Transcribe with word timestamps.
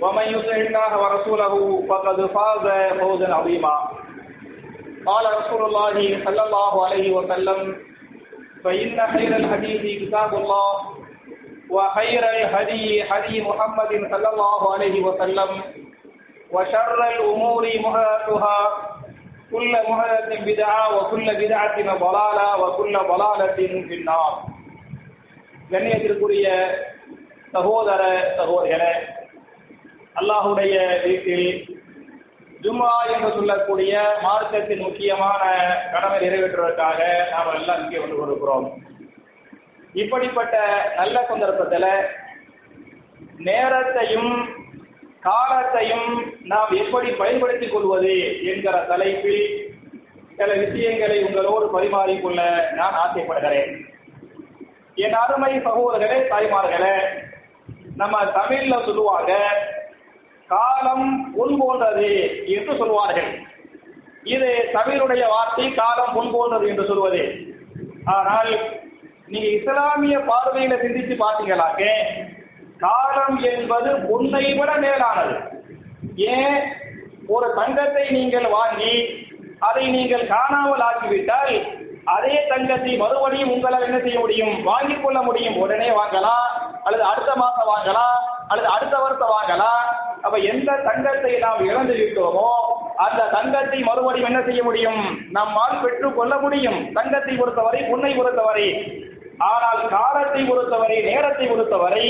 ومن 0.00 0.22
يطع 0.22 0.56
الله 0.56 0.90
ورسوله 0.98 1.86
فقد 1.88 2.26
فاز 2.26 2.66
فوزا 3.00 3.34
عظيما 3.34 3.76
قال 5.06 5.24
رسول 5.40 5.64
الله 5.64 6.24
صلى 6.24 6.42
الله 6.46 6.86
عليه 6.86 7.12
وسلم 7.12 7.76
فإن 8.64 9.06
خير 9.12 9.36
الحديث 9.36 10.02
كتاب 10.02 10.34
الله 10.34 10.72
وخير 11.70 12.22
الهدي 12.24 13.02
هدي 13.02 13.42
محمد 13.42 13.88
صلى 13.88 14.28
الله 14.32 14.74
عليه 14.74 15.02
وسلم 15.02 15.50
وشر 16.50 17.08
الأمور 17.08 17.62
محدثاتها 17.78 18.58
كل 19.52 19.76
محدث 19.88 20.40
بدعة 20.40 20.96
وكل 20.96 21.34
بدعة 21.36 21.76
ضلالة 21.98 22.48
وكل 22.62 22.98
ضلالة 23.08 23.56
في 23.88 23.94
النار 23.94 24.32
கண்ணியத்திற்குரிய 25.72 26.46
சகோதர 27.52 28.02
சகோதரர்களே 28.38 28.92
அல்லாஹுடைய 30.15 30.75
வீட்டில் 31.05 31.47
ஜும்மா 32.63 32.89
என்று 33.13 33.29
சொல்லக்கூடிய 33.29 33.93
மார்க்கத்தின் 34.23 34.83
முக்கியமான 34.87 35.41
கடமை 35.93 36.17
நிறைவேற்றுவதற்காக 36.23 36.99
நாம் 37.31 37.53
எல்லாம் 37.53 37.81
இங்கே 37.83 37.99
வந்து 37.99 38.17
கொண்டிருக்கிறோம். 38.17 38.67
இப்படிப்பட்ட 39.93 40.55
நல்ல 40.95 41.25
சந்தர்ப்பத்தில் 41.27 41.89
நேரத்தையும் 43.49 44.31
காலத்தையும் 45.19 46.07
நாம் 46.51 46.71
எப்படி 46.83 47.09
பயன்படுத்திக் 47.11 47.73
கொள்வது 47.73 48.15
என்கிற 48.51 48.77
தலைப்பில் 48.91 49.43
சில 50.37 50.53
விஷயங்களை 50.53 51.17
உங்களோடு 51.23 51.65
பரிமாறிக்கொள்ள 51.75 52.41
நான் 52.79 52.97
ஆசைப்படுகிறேன். 53.03 53.71
என் 54.95 55.19
அருமை 55.23 55.53
சகோதரர்களே 55.59 56.17
தாய்மார்களே 56.31 56.95
நம்ம 57.95 58.23
தமிழ்ல 58.39 58.75
சொல்லுவாங்க 58.85 59.31
காலம் 60.53 61.07
பொன் 61.37 61.55
போன்றது 61.59 62.09
என்று 62.55 62.73
சொல்வார்கள். 62.81 63.31
இது 64.33 64.49
தமிழுடைய 64.73 65.23
வார்த்தை 65.33 65.67
காலம் 65.73 66.13
பொன் 66.15 66.31
போன்றது 66.35 66.65
என்று 66.71 66.85
சொல்வது. 66.91 67.23
ஆனால் 68.15 68.51
நீங்க 69.27 69.47
இஸ்லாமிய 69.57 70.15
பார்வையில 70.29 70.73
சிந்திச்சு 70.81 71.15
பார்த்தீங்களாக்க 71.21 71.83
காலம் 72.77 73.37
என்பது 73.51 73.89
பொன்னை 74.07 74.45
விட 74.57 74.71
மேலானது. 74.75 75.35
ஏன்? 76.31 76.57
ஒரு 77.27 77.47
தங்கத்தை 77.59 78.03
நீங்கள் 78.09 78.47
வாங்கி 78.55 78.93
அதை 79.59 79.83
நீங்கள் 79.95 80.25
காணாமல் 80.27 80.83
ஆக்கிவிட்டால் 80.87 81.53
அதே 82.15 82.33
தங்கத்தை 82.49 82.93
மறுபடியும் 82.97 83.51
உங்களால் 83.51 83.85
என்ன 83.87 83.99
செய்ய 83.99 84.17
முடியும்? 84.19 84.55
வாங்கிக் 84.63 85.03
கொள்ள 85.03 85.19
முடியும். 85.21 85.57
உடனே 85.57 85.89
வாங்கலாம் 85.99 86.49
அல்லது 86.83 87.03
அடுத்த 87.11 87.31
மாசம் 87.35 87.71
வாங்கலாம் 87.73 88.17
அல்லது 88.47 88.69
அடுத்த 88.75 88.95
வருஷம் 88.97 89.33
வாங்கலாம். 89.35 89.85
அப்ப 90.25 90.35
எந்த 90.51 90.71
தங்கத்தை 90.87 91.31
நாம் 91.39 91.61
இழந்து 91.69 91.93
விட்டோமோ 91.93 92.49
அந்த 92.95 93.21
தங்கத்தை 93.31 93.79
மறுபடியும் 93.79 94.29
என்ன 94.29 94.41
செய்ய 94.43 94.61
முடியும்? 94.63 95.01
நம்மால் 95.29 95.81
பெற்றுக் 95.83 96.17
கொள்ள 96.17 96.33
முடியும். 96.37 96.79
தங்கத்தை 96.93 97.33
பொறுத்தவரை 97.35 97.81
பொன்னை 97.81 98.11
பொறுத்தவரை. 98.17 98.67
ஆனால் 99.49 99.81
காலத்தை 99.87 100.41
பொறுத்தவரை 100.43 100.97
நேரத்தை 101.01 101.45
பொறுத்தவரை 101.47 102.05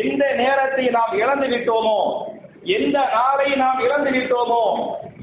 எந்த 0.00 0.22
நேரத்தை 0.34 0.84
நாம் 0.88 1.12
இழந்து 1.22 1.46
விட்டோமோ 1.46 1.98
எந்த 2.76 2.98
நாளை 3.14 3.48
நாம் 3.54 3.80
இழந்து 3.80 4.10
விட்டோமோ 4.10 4.62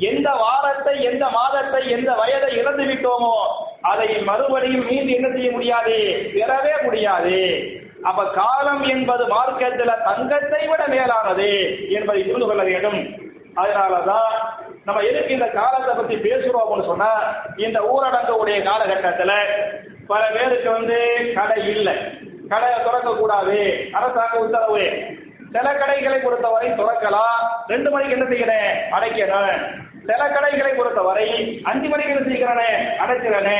எந்த 0.09 0.27
வாரத்தை 0.33 0.93
எந்த 1.03 1.23
மாதத்தை 1.29 1.81
எந்த 1.89 2.11
வயதை 2.15 2.51
இழந்து 2.57 2.83
விட்டோமோ 2.83 3.35
அதை 3.81 4.09
மறுபடியும் 4.21 4.85
மீண்டு 4.85 5.11
என்ன 5.13 5.29
செய்ய 5.31 5.49
முடியாது? 5.51 5.97
பெறவே 6.35 6.73
முடியாது. 6.83 7.37
அப்ப 8.03 8.25
காலம் 8.25 8.81
என்பது 8.81 9.27
மார்க்கத்தில் 9.27 10.01
தங்கத்தை 10.05 10.67
விட 10.67 10.87
மேலானது 10.87 11.49
என்பதை 11.89 12.21
புரிந்து 12.23 12.45
கொள்ள 12.45 12.63
வேண்டும். 12.63 12.99
அதனாலதான் 13.55 14.31
நம்ம 14.85 15.01
எதுக்கு 15.01 15.33
இந்த 15.33 15.47
காலத்தை 15.47 15.95
பத்தி 15.95 16.15
பேசுறோம் 16.15 16.63
அப்படின்னு 16.63 16.85
சொன்னா 16.85 17.11
இந்த 17.57 17.79
ஊரடங்குடைய 17.93 18.63
காலகட்டத்தில் 18.63 19.35
பல 20.07 20.21
பேருக்கு 20.33 20.71
வந்து 20.71 20.97
கடை 21.35 21.67
இல்லை. 21.67 21.95
கடையை 22.49 22.79
திறக்க 22.83 23.15
கூடாது 23.15 23.87
அரசாங்க 23.91 24.37
உத்தரவு. 24.37 24.85
சில 25.51 25.73
கடைகளை 25.73 26.19
பொறுத்தவரை 26.19 26.69
திறக்கலாம். 26.69 27.39
ரெண்டு 27.67 27.89
மணிக்கு 27.89 28.15
என்ன 28.17 28.27
செய்யறேன் 28.29 28.93
அடைக்கிறேன் 28.95 29.82
சில 30.07 30.21
கடைகளை 30.33 30.71
பொறுத்தவரை 30.73 31.27
அஞ்சு 31.69 31.87
மணிக்கு 31.89 32.25
சீக்கிரனே 32.27 32.69
அடைச்சிடனே 33.03 33.59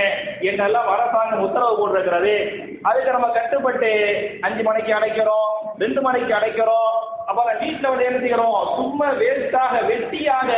என்னெல்லாம் 0.50 0.50
என்றெல்லாம் 0.50 0.90
அரசாங்கம் 0.94 1.44
உத்தரவு 1.46 1.78
போட்டிருக்கிறது. 1.80 2.34
அதுக்கு 2.90 3.16
நம்ம 3.16 3.28
கட்டுப்பட்டு 3.38 3.92
அஞ்சு 4.48 4.64
மணிக்கு 4.64 4.92
அடைக்கிறோம் 4.98 5.52
ரெண்டு 5.84 6.02
மணிக்கு 6.02 6.34
அடைக்கிறோம். 6.40 6.92
அப்புறம் 7.28 7.60
வீட்டில் 7.62 7.90
வந்து 7.92 8.08
என்ன 8.10 8.20
செய்கிறோம் 8.20 8.58
சும்மா 8.78 9.08
வேஸ்டாக 9.22 9.74
வெட்டியாக 9.90 10.52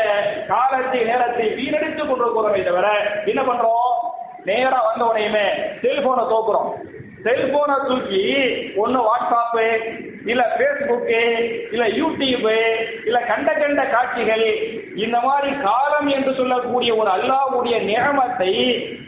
காலத்தை 0.51 1.01
நேரத்தை 1.11 1.47
வீணடித்து 1.59 2.03
கொண்டிருக்கிறோமே 2.03 2.63
தவிர 2.69 2.87
என்ன 3.31 3.41
பண்றோம்? 3.51 3.91
நேரா 4.49 4.79
வந்த 4.87 5.03
உடனேயுமே 5.09 5.45
செல்போனை 5.83 6.25
தோக்குறோம் 6.33 6.69
செல்போனை 7.25 7.75
தூக்கி 7.87 8.23
ஒன்று 8.75 8.99
வாட்ஸ்அப்பு 8.99 9.67
இல்ல 10.25 10.57
பேஸ்புக்கு 10.59 11.19
இல்ல 11.71 11.87
யூடியூப்பு 11.87 12.55
இல்ல 13.05 13.19
கண்ட 13.19 13.53
கண்ட 13.53 13.85
காட்சிகள் 13.85 14.45
இந்த 14.95 15.19
மாதிரி 15.19 15.53
காலம் 15.63 16.07
என்று 16.07 16.33
சொல்லக்கூடிய 16.33 16.95
ஒரு 16.95 17.11
அல்லாவுடைய 17.11 17.75
நியமத்தை 17.83 18.53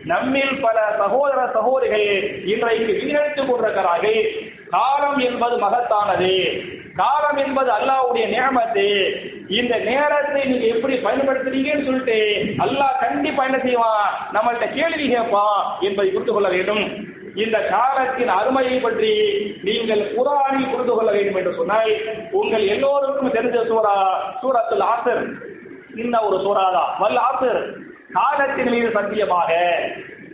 நம்மில் 0.05 0.61
பல 0.61 0.95
சகோதர 0.97 1.49
சகோதரிகள் 1.53 2.43
இன்றைக்கு 2.45 2.93
வீணடித்துக் 2.93 3.49
கொண்டிருக்கிறார்கள். 3.49 4.25
காலம் 4.69 5.17
என்பது 5.17 5.57
மகத்தானது. 5.57 6.61
காலம் 6.95 7.37
என்பது 7.37 7.71
அல்லாவுடைய 7.71 8.25
நியமத்து. 8.35 8.87
இந்த 9.49 9.77
நேரத்தை 9.77 10.43
நீங்க 10.43 10.65
எப்படி 10.65 10.95
பயன்படுத்துறீங்கன்னு 10.95 11.85
சொல்லிட்டு 11.85 12.45
அல்லாஹ் 12.63 12.99
கண்டிப்பா 12.99 13.43
என்ன 13.43 13.59
செய்வான்? 13.59 14.29
நம்மள்கிட்ட 14.33 14.73
கேள்வி 14.73 15.09
கேட்பான் 15.09 15.77
என்பதை 15.79 16.11
புரிந்து 16.11 16.33
கொள்ள 16.33 16.49
வேண்டும். 16.49 17.06
இந்த 17.37 17.57
காலத்தின் 17.59 18.27
அருமையை 18.27 18.79
பற்றி 18.79 19.11
நீங்கள் 19.63 20.15
குரானில் 20.15 20.69
புரிந்து 20.69 20.93
கொள்ள 20.95 21.11
வேண்டும் 21.11 21.35
என்று 21.35 21.53
சொன்னால் 21.53 21.91
உங்கள் 22.31 22.67
எல்லோருக்கும் 22.67 23.33
தெரிஞ்ச 23.33 23.55
சூறா 23.55 23.95
சூரத்துல் 24.41 24.85
ஆசர். 24.93 25.23
இந்த 25.97 26.19
ஒரு 26.19 26.37
சூறாதான். 26.37 26.91
வல் 26.99 27.19
ஆசர். 27.19 27.61
காலத்தின் 28.13 28.69
மீது 28.69 28.91
சத்தியமாக. 28.91 29.53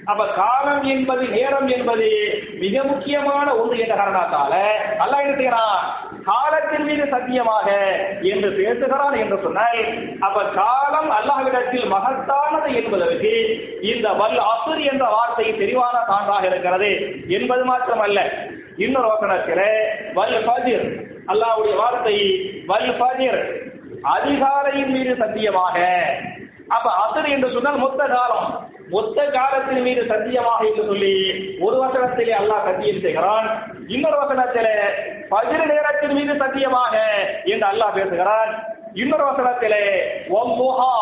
அப்ப 0.05 0.27
காலம் 0.27 0.83
என்பது 0.83 1.27
நேரம் 1.27 1.67
என்பது 1.67 2.07
மிக 2.59 2.83
முக்கியமான 2.83 3.55
ஒன்று 3.55 3.79
என்ற 3.79 3.95
காரணத்தால 3.95 4.53
அல்ல 4.97 5.21
என்ன 5.21 5.35
செய்யறான் 5.35 6.12
காலத்தின் 6.27 6.85
மீது 6.87 7.05
சத்தியமாக 7.13 7.67
என்று 8.31 8.49
பேசுகிறான் 8.59 9.15
என்று 9.21 9.37
சொன்னால் 9.45 9.79
அப்ப 10.27 10.43
காலம் 10.59 11.09
அல்லாஹ்விடத்தில் 11.17 11.87
மகத்தானது 11.93 12.69
என்பதற்கு 12.81 13.31
இந்த 13.91 14.07
வல் 14.21 14.39
அசுர் 14.51 14.81
என்ற 14.91 15.05
வார்த்தை 15.15 15.47
தெளிவான 15.61 15.95
சான்றாக 16.11 16.43
இருக்கிறது 16.51 16.91
என்பது 17.37 17.63
மாத்திரமல்ல. 17.71 18.19
இன்னொரு 18.85 19.09
வசனத்தில் 19.13 19.65
வல் 20.19 20.37
ஃபஜிர் 20.45 20.85
அல்லாஹ்வுடைய 21.33 21.75
வார்த்தை 21.83 22.17
வல் 22.71 22.93
ஃபஜிர் 22.99 23.41
அதிகாரையின் 24.15 24.93
மீது 24.95 25.11
சத்தியமாக. 25.23 25.77
அப்ப 26.75 26.87
அசுர் 27.03 27.33
என்று 27.35 27.49
சொன்னால் 27.55 27.83
மொத்த 27.85 28.01
காலம் 28.15 28.47
மொத்த 28.93 29.19
காலத்தின் 29.35 29.83
மீது 29.85 30.01
சத்தியமாக 30.11 30.61
என்று 30.69 30.83
சொல்லி 30.89 31.13
ஒரு 31.65 31.75
வசனத்திலே 31.83 32.33
அல்லாஹ் 32.39 32.65
சத்தியம் 32.69 33.03
செய்கிறான். 33.05 33.47
இன்னொரு 33.95 34.17
வசனத்திலே 34.21 34.73
பஜிர் 35.29 35.65
நேரத்தின் 35.65 36.13
மீது 36.13 36.33
சத்தியமாக 36.37 36.95
என்று 37.43 37.67
அல்லாஹ் 37.67 37.93
பேசுகிறான். 37.93 38.51
இன்னொரு 38.93 39.23
வசனத்திலே 39.31 39.83
ஒம் 40.29 40.53
முஹா 40.61 40.93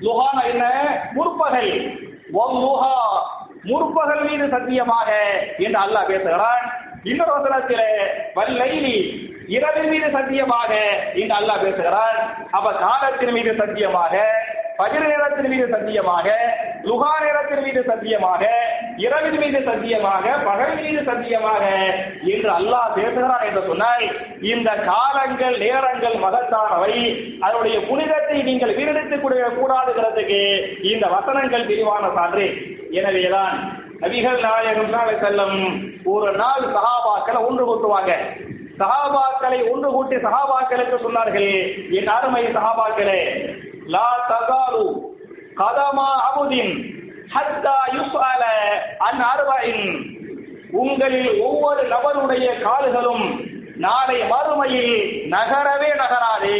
லுஹானா 0.00 0.42
என்ன? 0.50 0.64
முற்பகல். 1.12 1.72
ஒம் 2.32 2.58
முஹா 2.64 2.94
முற்பகல் 3.62 4.22
மீது 4.30 4.48
சத்தியமாக 4.48 5.10
என்று 5.58 5.80
அல்லாஹ் 5.80 6.06
பேசுகிறான். 6.06 6.64
இன்னொரு 7.02 7.32
வசனத்திலே 7.38 7.90
வல்லைலி. 8.34 9.28
இரவின் 9.48 9.88
மீது 9.88 10.10
சத்தியமாக 10.10 10.72
என்று 11.14 11.34
அல்லாஹ் 11.36 11.62
பேசுகிறான். 11.62 12.18
அப்ப 12.50 12.72
காலத்தின் 12.72 13.32
மீது 13.32 13.54
சத்தியமாக 13.54 14.14
பகிர் 14.80 15.08
நேரத்தின் 15.12 15.50
மீது 15.52 15.66
சத்தியமாக 15.72 16.28
லுகா 16.88 17.10
நேரத்தின் 17.24 17.62
மீது 17.62 17.80
சத்தியமாக 17.88 18.42
இரவின் 18.96 19.38
மீது 19.38 19.58
சத்தியமாக 19.64 20.32
பகல் 20.44 20.74
மீது 20.82 21.00
சத்தியமாக 21.02 21.64
என்று 22.24 22.50
அல்லாஹ் 22.58 22.94
பேசுகிறான் 22.94 23.44
என்று 23.48 23.62
சொன்னால் 23.66 24.04
இந்த 24.52 24.70
காலங்கள் 24.90 25.56
நேரங்கள் 25.58 26.16
மகத்தானவை. 26.24 26.94
அதனுடைய 27.40 27.76
புனிதத்தை 27.88 28.42
நீங்கள் 28.42 28.76
வீணடித்துக் 28.76 29.20
கூடிய 29.20 29.48
கூடாதுங்கிறதுக்கு 29.58 30.40
இந்த 30.92 31.06
வசனங்கள் 31.06 31.66
விரிவான 31.66 32.10
சான்று. 32.14 32.46
எனவேதான் 32.90 33.56
நபிகள் 34.00 34.40
நாயகம் 34.40 35.20
செல்லும் 35.20 35.58
ஒரு 36.04 36.32
நாள் 36.32 36.64
சகாபாக்களை 36.76 37.40
ஒன்று 37.48 37.64
கூட்டுவாங்க. 37.66 38.12
சகாபாக்களை 38.80 39.58
ஒன்று 39.70 39.88
கூட்டி 39.90 40.16
சகாபாக்களுக்கு 40.16 40.98
சொன்னார்கள் 41.06 41.50
என் 41.90 42.06
அருமை 42.06 42.44
சகாபாக்களே 42.46 43.20
லா 43.92 44.08
தகாலு 44.30 44.84
கதமா 45.54 46.08
அபுதின் 46.28 46.72
ஹத்தா 47.34 47.76
யுஸ்அல 47.96 48.42
அன் 48.98 49.20
அர்பஇன். 49.32 49.84
உங்களில் 50.72 51.40
ஒவ்வொரு 51.40 51.82
நபருடைய 51.88 52.60
கால்களும் 52.62 53.24
நாளை 53.76 54.22
மறுமையில் 54.32 54.94
நகரவே 55.28 55.90
நகராதே. 55.94 56.58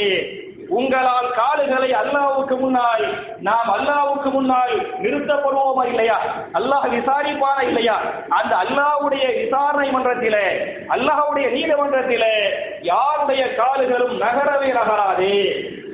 உங்களால் 0.68 1.30
காலுகளை 1.30 1.92
அல்லாவுக்கு 1.92 2.56
முன்னால் 2.56 3.04
நாம் 3.40 3.70
அல்லாவுக்கு 3.70 4.28
முன்னால் 4.30 4.74
நிறுத்தப்படுவோமா 5.00 5.84
இல்லையா? 5.84 6.18
அல்லாஹ் 6.52 6.86
விசாரிப்பானா 6.88 7.60
இல்லையா? 7.60 7.96
அந்த 8.28 8.56
அல்லாஹ்வுடைய 8.56 9.24
விசாரணை 9.40 9.90
மன்றத்திலே 9.90 10.46
அல்லாஹ்வுடைய 10.88 11.46
நீதிமன்றத்திலே 11.50 12.34
யாருடைய 12.82 13.56
காலுகளும் 13.56 14.14
நகரவே 14.18 14.72
நகராதே? 14.72 15.34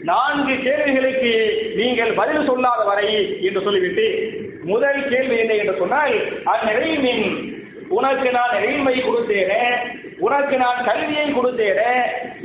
நான்கு 0.06 0.55
கேள்விகளுக்கு 0.62 1.32
நீங்கள் 1.75 2.12
பதில் 2.14 2.47
சொல்லாத 2.47 2.81
வரை 2.85 3.11
என்று 3.41 3.62
சொல்லிவிட்டு 3.62 4.06
முதல் 4.64 5.08
கேள்வி 5.08 5.37
என்ன 5.38 5.55
என்று 5.55 5.76
சொன்னால் 5.79 6.14
அந்நிறைவின் 6.44 7.26
உனக்கு 7.88 8.29
நான் 8.32 8.55
எழில்மை 8.58 8.94
கொடுத்தேனே 9.00 9.61
உனக்கு 10.19 10.56
நான் 10.56 10.79
கல்வியை 10.85 11.26
கொடுத்தேனே 11.32 11.91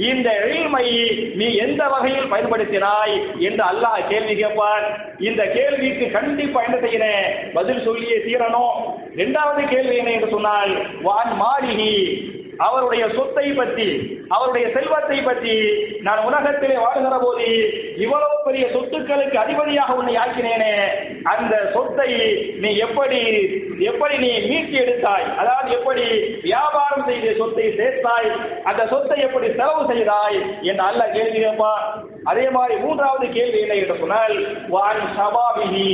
இந்த 0.09 0.27
எழில்மை 0.43 0.83
நீ 1.35 1.47
எந்த 1.55 1.83
வகையில் 1.87 2.31
பயன்படுத்தினாய்? 2.31 3.15
என்று 3.39 3.63
அல்லாஹ் 3.63 4.07
கேள்வி 4.07 4.35
கேட்பார் 4.35 4.85
இந்த 5.19 5.41
கேள்விக்கு 5.45 6.11
கண்டிப்பா 6.11 6.61
என்ன 6.63 6.77
செய்யணும்? 6.77 7.25
பதில் 7.53 7.83
சொல்லியே 7.83 8.17
தீரணும். 8.17 8.77
இரண்டாவது 9.13 9.67
கேள்வி 9.67 9.95
என்ன 9.95 10.11
என்று 10.11 10.29
சொன்னால் 10.29 10.73
வான் 11.01 11.33
மாளிகி 11.35 11.91
அவருடைய 12.65 13.03
சொத்தை 13.09 13.45
பற்றி 13.51 13.87
அவருடைய 14.27 14.65
செல்வத்தை 14.75 15.17
பற்றி 15.21 15.53
நான் 16.01 16.25
உலகத்திலே 16.27 16.75
வாழ்கிற 16.75 17.17
போது 17.17 17.47
இவ்வளவு 17.95 18.35
பெரிய 18.43 18.65
சொத்துக்களுக்கு 18.73 19.37
அதிபதியாக 19.43 19.95
உன்னை 19.95 20.13
ஆக்கினேனே. 20.15 20.73
அந்த 21.23 21.53
சொத்தை 21.73 22.09
நீ 22.63 22.71
எப்படி 22.75 23.19
எப்படி 23.89 24.15
நீ 24.17 24.31
மீட்டி 24.49 24.77
எடுத்தாய்? 24.83 25.27
அதாவது 25.35 25.69
எப்படி 25.71 26.05
வியாபாரம் 26.41 27.05
செய்து 27.05 27.29
சொத்தை 27.37 27.67
சேர்த்தாய்? 27.79 28.29
அந்த 28.63 28.81
சொத்தை 28.87 29.19
எப்படி 29.19 29.47
செலவு 29.59 29.85
செய்தாய்? 29.93 30.39
என்று 30.61 30.83
அல்ல 30.83 31.03
கேள்வி 31.09 31.43
அதே 32.23 32.49
மாதிரி 32.49 32.75
மூன்றாவது 32.81 33.27
கேள்வி 33.29 33.59
என்ன 33.59 33.73
என்று 33.73 34.01
சொன்னால் 34.03 34.35
வான் 34.69 35.05
சபாபிகி 35.19 35.87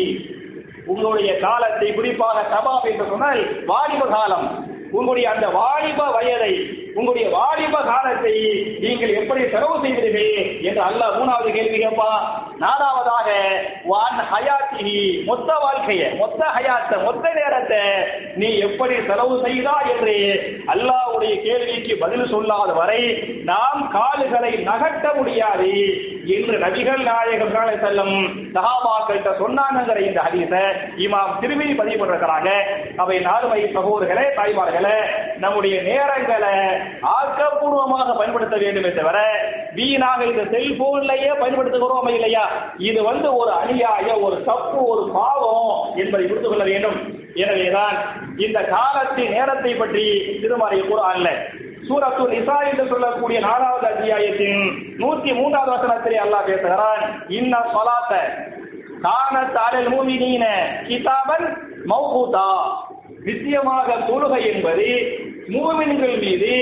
உங்களுடைய 0.86 1.31
காலத்தை 1.40 1.88
குறிப்பாக 1.94 2.44
சபாப் 2.54 2.90
என்று 2.92 3.06
சொன்னால் 3.10 3.42
வாலிப 3.66 4.04
காலம். 4.08 4.48
உங்களுடைய 4.92 5.30
அந்த 5.30 5.48
வாலிப 5.50 6.04
வயதை 6.12 6.54
உங்களுடைய 6.94 7.30
வாலிப 7.30 7.81
காலத்தை 7.81 8.34
நீங்கள் 8.80 9.10
எப்படி 9.10 9.50
செலவு 9.50 9.75
செய்வீர்கள் 9.84 10.62
என்று 10.62 10.81
அல்ல 10.81 11.06
மூணாவது 11.18 11.50
கேள்வி 11.51 11.78
கேட்பா. 11.78 12.10
நாலாவதாக 12.60 13.28
வான் 13.84 14.19
ஹயாத்திஹி 14.31 15.24
மொத்த 15.25 15.50
வாழ்க்கைய 15.63 16.16
மொத்த 16.18 16.45
ஹயாத்த 16.56 17.04
மொத்த 17.04 17.34
நேரத்தை 17.34 17.81
நீ 18.36 18.57
எப்படி 18.57 18.95
செலவு 19.07 19.42
செய்தா 19.45 19.81
என்று 19.92 20.16
அல்லாஹ்வுடைய 21.18 21.36
கேள்விக்கு 21.46 21.94
பதில் 22.02 22.31
சொல்லாத 22.34 22.72
வரை 22.80 23.00
நாம் 23.50 23.80
கால்களை 23.96 24.52
நகர்த்த 24.68 25.08
முடியாது 25.18 25.72
என்று 26.36 26.56
நபிகள் 26.64 27.02
நாயகம் 27.08 27.54
செல்லும் 27.84 28.16
சகாபாக்கிட்ட 28.56 29.30
சொன்னாங்கிற 29.42 29.98
இந்த 30.08 30.19
ஹதீஸ 30.28 30.54
இமாம் 31.06 31.34
திருமணி 31.42 31.74
பதிவு 31.80 31.98
பண்ணிருக்கிறாங்க. 32.02 32.50
அவை 33.04 33.18
நாலுமை 33.28 33.62
சகோதரர்களே 33.78 34.25
தாய்மார்களே 34.38 34.98
நம்முடைய 35.44 35.75
நேரங்களை 35.90 36.56
ஆக்கப்பூர்வமாக 37.16 38.18
பயன்படுத்த 38.20 38.58
வேண்டுமே 38.63 38.92
தவிர 39.00 39.18
வீணாக 39.80 40.30
இந்த 40.31 40.44
செல்போன்லயே 40.54 41.31
பயன்படுத்துகிறோம் 41.42 42.12
இல்லையா? 42.18 42.46
இது 42.90 43.00
வந்து 43.10 43.30
ஒரு 43.42 43.54
அநியாய 43.62 44.08
ஒரு 44.28 44.38
தப்பு 44.52 44.80
ஒரு 44.94 45.06
பாவம் 45.18 45.74
என்பதை 46.04 46.25
புரிந்து 46.28 46.50
கொள்ள 46.50 46.66
வேண்டும். 46.72 47.00
எனவேதான் 47.44 47.98
இந்த 48.45 48.60
காலத்தின் 48.74 49.34
நேரத்தை 49.36 49.72
பற்றி 49.75 50.06
திருமறை 50.42 50.80
குரான்ல 50.81 51.30
சூரத்து 51.88 52.24
நிசா 52.34 52.56
என்று 52.69 52.86
சொல்லக்கூடிய 52.92 53.39
நாலாவது 53.39 53.88
அத்தியாயத்தின் 53.92 54.62
நூத்தி 55.01 55.31
மூன்றாவது 55.39 55.72
வசனத்திலே 55.75 56.18
அல்லாஹ் 56.24 56.50
பேசுகிறான் 56.50 57.04
இன்ன 57.39 57.62
சொலாத்த 57.75 58.13
காணத் 59.06 59.57
அலல் 59.66 59.89
மூமினீன 59.94 60.45
கிதாபன் 60.88 61.48
மௌகூதா. 61.92 62.50
நிச்சயமாக 63.28 63.96
தொழுகை 64.10 64.41
என்பது 64.53 64.88
மூமின்கள் 65.56 66.15
மீது 66.24 66.53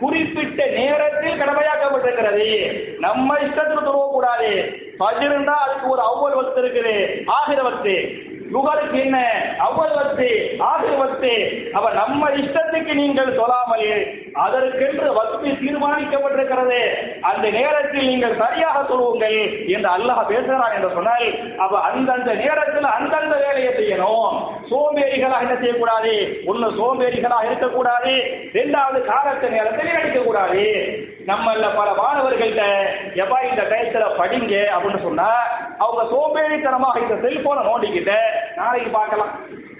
குறிப்பிட்ட 0.00 0.60
நேரத்தில் 0.78 1.38
கடமையாக்கப்பட்டிருக்கிறது. 1.40 2.48
நம்ம 3.04 3.28
இஷ்டத்துக்கு 3.44 3.86
தொழுவக்கூடாது 3.88 4.50
ஃபஜ்ர் 4.98 5.26
இருந்தா 5.28 5.54
அதுக்கு 5.64 5.86
ஒரு 5.94 6.02
அவ்வளவு 6.10 6.40
வக்து 6.40 6.60
இருக்குது 6.62 6.96
ஆகிற 7.36 7.60
வக்து 7.62 7.94
உங்களுக்கு 8.58 8.98
என்ன? 9.00 9.18
அவ்வளவு 9.58 9.96
வக்து 9.96 10.28
ஆகிற 10.58 10.92
வக்து 10.96 11.32
நம்ம 11.94 12.28
இஷ்டத்துக்கு 12.30 12.92
நீங்கள் 12.94 13.36
சொல்லாமல் 13.38 13.88
அதற்கென்று 14.44 15.08
வசதி 15.14 15.50
தீர்மானிக்கப்பட்டிருக்கிறது. 15.50 16.80
அந்த 17.20 17.50
நேரத்தில் 17.50 18.08
நீங்கள் 18.10 18.38
சரியாக 18.38 18.84
சொல்லுங்கள் 18.88 19.38
என்று 19.74 19.88
அல்லாஹ் 19.96 20.30
பேசுகிறான் 20.32 20.74
என்று 20.76 20.90
சொன்னால் 20.94 21.26
அப்ப 21.56 21.80
அந்தந்த 21.80 22.34
நேரத்தில் 22.34 22.88
அந்தந்த 22.96 23.36
வேலையை 23.46 23.72
செய்யணும். 23.80 24.32
சோம்பேறிகளாக 24.70 25.44
என்ன 25.46 25.56
செய்யக்கூடாது? 25.56 26.14
ஒன்னு 26.46 26.70
சோம்பேறிகளாக 26.80 27.44
இருக்கக்கூடாது. 27.44 28.14
இரண்டாவது 28.52 29.04
காலத்து 29.12 29.50
நேரத்தில் 29.50 29.96
அடிக்கக்கூடாது 29.98 30.64
நம்மள 31.26 31.68
பல 31.76 31.88
மாணவர்கள்ட்ட 32.00 32.64
எப்பா 33.14 33.38
இந்த 33.46 33.62
டயத்துல 33.70 34.04
படிங்க 34.18 34.54
அப்படின்னு 34.74 35.00
சொன்னா 35.02 35.28
அவங்க 35.78 36.02
சோம்பேறித்தனமாக 36.12 37.02
இந்த 37.04 37.14
செல்போனை 37.24 37.62
நோண்டிக்கிட்டு 37.68 38.18
நாளைக்கு 38.56 38.90
பார்க்கலாம் 38.90 39.32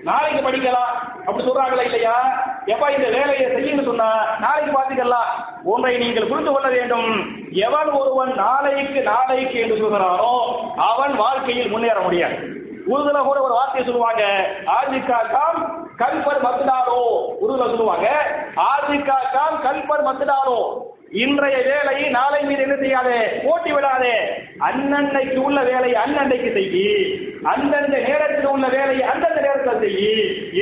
நாளைக்கு 0.03 0.41
படிக்கலாம் 0.43 0.91
அப்படி 1.27 1.45
சொல்றாங்களா 1.45 1.85
இல்லையா? 1.85 2.17
எப்ப 2.67 2.91
இந்த 2.91 3.07
வேலையை 3.15 3.47
செய்யணும்னு 3.55 3.89
சொன்னா 3.89 4.09
நாளைக்கு 4.39 4.73
பார்த்துக்கலாம் 4.73 5.31
ஒன்றை 5.65 5.93
நீங்கள் 5.97 6.29
புரிந்து 6.29 6.53
கொள்ள 6.53 6.69
வேண்டும். 6.69 7.09
எவன் 7.67 7.91
ஒருவன் 7.99 8.33
நாளைக்கு 8.37 9.01
நாளைக்கு 9.09 9.57
என்று 9.61 9.81
சொல்கிறானோ 9.81 10.33
அவன் 10.91 11.15
வாழ்க்கையில் 11.17 11.73
முன்னேற 11.73 11.99
முடியாது. 12.01 12.37
உருதுல 12.87 13.23
கூட 13.25 13.39
ஒரு 13.41 13.55
வார்த்தையை 13.55 13.85
சொல்லுவாங்க 13.87 14.25
ஆஜிக்கா 14.77 15.19
காம் 15.33 15.61
கல்பர் 15.97 16.45
மத்துடாரோ 16.45 17.01
உருதுல 17.41 17.71
சொல்லுவாங்க 17.71 18.09
ஆஜிக்கா 18.67 19.19
காம் 19.33 19.59
கல்பர் 19.63 20.07
மத்துடாரோ 20.09 20.61
இன்றைய 21.11 21.57
வேலை 21.57 22.09
நாளை 22.09 22.43
மீது 22.43 22.63
என்ன 22.63 22.77
செய்யாதே? 22.77 23.43
போட்டி 23.45 23.73
விடாதே. 23.73 24.17
அன்னன்னைக்கு 24.59 25.37
உள்ள 25.37 25.63
வேலை 25.63 25.93
அன்னன்னைக்கு 25.93 26.51
செய்யி. 26.53 27.21
அந்தந்த 27.43 27.99
நேரத்தில் 27.99 28.47
உள்ள 28.47 28.69
வேலையை 28.69 29.09
அந்தந்த 29.09 29.41
நேரத்தில் 29.41 29.83
செய்யி 29.83 30.13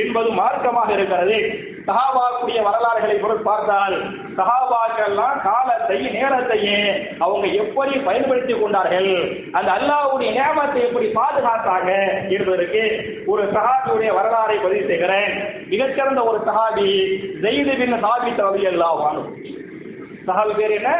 என்பது 0.05 0.29
மார்க்கமாக 0.29 0.89
இருக்கிறது. 0.89 1.63
சஹாபாக்குடைய 1.87 2.61
வரலாறுகளை 2.61 3.15
பொருள் 3.15 3.41
பார்த்தால் 3.41 4.13
சஹாபாக்கள்லாம் 4.37 5.41
காலத்தை 5.41 6.11
நேரத்தையும் 6.11 7.17
அவங்க 7.19 7.47
எப்படி 7.47 7.91
பயன்படுத்திக் 7.91 8.61
கொண்டார்கள் 8.61 9.39
அந்த 9.51 9.71
அல்லாஹ்வுடைய 9.71 10.29
நியமத்தை 10.31 10.81
எப்படி 10.81 11.07
பாதுகாத்தாங்க 11.07 11.91
என்பதற்கு 12.29 12.83
ஒரு 13.25 13.43
சஹாபியுடைய 13.43 14.11
வரலாறை 14.11 14.63
பதிவு 14.63 14.87
செய்கிறேன். 14.87 15.33
மிகச்சிறந்த 15.69 16.23
ஒரு 16.23 16.39
சஹாபி 16.45 16.89
ஜெயிது 17.41 17.77
பின் 17.77 17.93
சாபித் 17.93 18.43
ரலியல்லாஹு 18.47 19.03
அன்ஹு. 19.09 19.63
சஹாபி 20.27 20.53
பேர் 20.53 20.71
என்ன? 20.71 20.91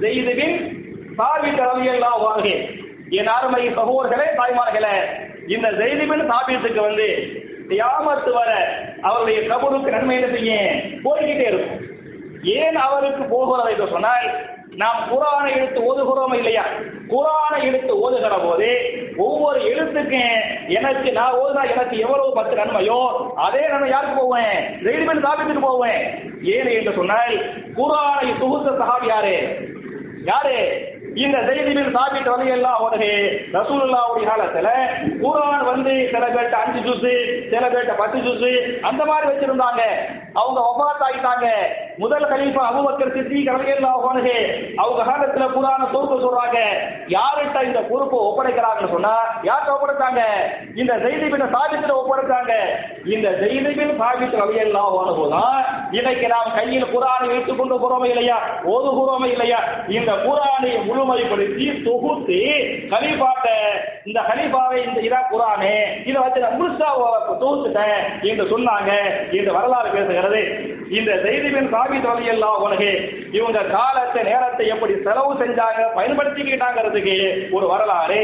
ஜெயிது 0.00 0.32
சாவி 0.34 0.48
சாபித் 1.18 1.60
ரலியல்லாஹு 1.60 2.24
அன்ஹு. 2.32 2.54
என் 3.10 3.26
அருமை 3.26 3.62
சகோதரர்களே 3.68 4.26
தாய்மார்களே 4.36 4.94
இந்த 5.46 5.68
ஜெயிது 5.70 6.04
பின் 6.06 6.30
சாபித்துக்கு 6.30 6.80
வந்து 6.80 7.08
கியாமத்து 7.68 8.30
வர 8.32 8.50
அவருடைய 9.02 9.38
கபருக்கு 9.40 9.90
நன்மை 9.90 10.16
என்ன 10.16 10.28
செய்ய 10.36 10.52
போய்கிட்டே 11.04 11.46
இருக்கும். 11.48 11.80
ஏன் 12.42 12.76
அவருக்கு 12.76 13.22
போகிறதை 13.24 13.88
சொன்னால் 13.88 14.28
நாம் 14.70 15.08
குரானை 15.10 15.56
எடுத்து 15.56 15.80
ஓதுகிறோம் 15.80 16.34
இல்லையா? 16.34 16.64
குரானை 17.08 17.62
எடுத்து 17.62 17.98
ஓதுகிற 18.00 18.38
போது 18.38 18.68
ஒவ்வொரு 19.16 19.60
எழுத்துக்கும் 19.60 20.68
எனக்கு 20.68 21.12
நான் 21.12 21.32
ஓதுனா 21.32 21.70
எனக்கு 21.70 21.98
எவ்வளவு 21.98 22.32
பத்து 22.32 22.56
நன்மையோ 22.56 23.30
அதே 23.34 23.68
நன்மை 23.68 23.90
யாருக்கு 23.90 24.16
போவேன்? 24.16 24.80
ரெடிமேட் 24.82 25.26
சாப்பிட்டுட்டு 25.26 25.60
போவேன். 25.60 26.02
ஏன் 26.42 26.66
என்று 26.66 26.92
சொன்னால் 26.92 27.34
குரானை 27.76 28.38
தொகுத்த 28.38 28.70
சஹாபி 28.70 29.06
யாரு? 29.06 29.66
யாரு? 30.24 30.56
இந்த 31.24 31.38
செய்தியில் 31.38 31.92
சாப்பிட்டு 31.92 32.30
வகையெல்லாம் 32.30 32.56
எல்லாம் 32.58 32.80
உடனே 32.80 33.12
ரசூலுல்லாவுடைய 33.52 34.24
காலத்துல 34.30 34.68
குரான் 35.22 35.64
வந்து 35.64 36.08
சில 36.12 36.24
பேர்ட்ட 36.26 36.56
அஞ்சு 36.62 36.80
ஜூஸ் 36.80 37.06
சில 37.50 37.68
பேர்ட்ட 37.68 37.94
பத்து 37.96 38.18
ஜூஸ் 38.18 38.80
அந்த 38.80 39.04
மாதிரி 39.04 39.26
வச்சிருந்தாங்க. 39.28 39.82
அவங்க 40.32 40.60
ஒபாத் 40.70 41.04
ஆகிட்டாங்க 41.06 41.46
முதல் 41.98 42.26
கலீஃபா 42.28 42.62
அபூபக்கர் 42.70 43.12
சித்திக் 43.12 43.48
கலையெல்லாம் 43.48 44.00
உடனே 44.02 44.36
அவங்க 44.76 45.00
காலத்துல 45.10 45.46
குரான 45.54 45.86
பொறுப்பு 45.92 46.16
சொல்றாங்க. 46.24 46.58
யார்கிட்ட 47.08 47.62
இந்த 47.62 47.80
பொறுப்பை 47.80 48.18
ஒப்படைக்கிறாங்கன்னு 48.18 48.92
சொன்னா 48.92 49.14
யார்கிட்ட 49.42 49.76
ஒப்படைத்தாங்க? 49.76 50.22
இந்த 50.74 50.98
செய்திபின் 50.98 51.54
சாபித்துல 51.54 51.96
ஒப்படைத்தாங்க. 52.00 52.52
இந்த 53.06 53.36
செய்திபின் 53.40 53.98
சாபித்து 53.98 54.38
கலையெல்லாம் 54.38 54.92
உடனேதான் 54.94 55.58
இன்னைக்கு 55.90 56.28
நாம் 56.28 56.54
கையில் 56.54 56.84
குரானை 56.84 57.26
வைத்துக் 57.26 57.58
கொண்டு 57.58 57.76
போறோமே 57.78 58.08
இல்லையா? 58.08 58.38
ஓதுகிறோமே 58.64 59.26
இல்லையா? 59.26 59.60
இந்த 59.88 60.12
குரானை 60.12 60.70
முழுமைப்படுத்தி 61.08 61.66
தொகுத்து 61.86 62.38
ஹலீஃபாட்ட 62.92 63.48
இந்த 64.08 64.20
ஹலீஃபாவை 64.28 64.78
இந்த 64.86 64.98
இதா 65.08 65.20
குரானே 65.30 65.74
இதை 66.08 66.18
வச்சு 66.22 66.42
நான் 66.44 66.58
முழுசா 66.60 66.88
தொகுத்துட்டேன் 67.42 68.00
என்று 68.30 68.44
சொன்னாங்க 68.52 68.90
என்று 69.38 69.52
வரலாறு 69.58 69.88
பேசுகிறது. 69.96 70.42
இந்த 70.98 71.12
செய்திபின் 71.24 71.72
சாபி 71.74 71.98
தொலையெல்லாம் 72.04 72.62
உலகே 72.66 72.92
இவங்க 73.38 73.62
காலத்தை 73.76 74.22
நேரத்தை 74.30 74.66
எப்படி 74.74 74.94
செலவு 75.06 75.32
செஞ்சாங்க 75.42 75.82
பயன்படுத்திக்கிட்டாங்கிறதுக்கு 75.98 77.16
ஒரு 77.56 77.66
வரலாறு. 77.72 78.20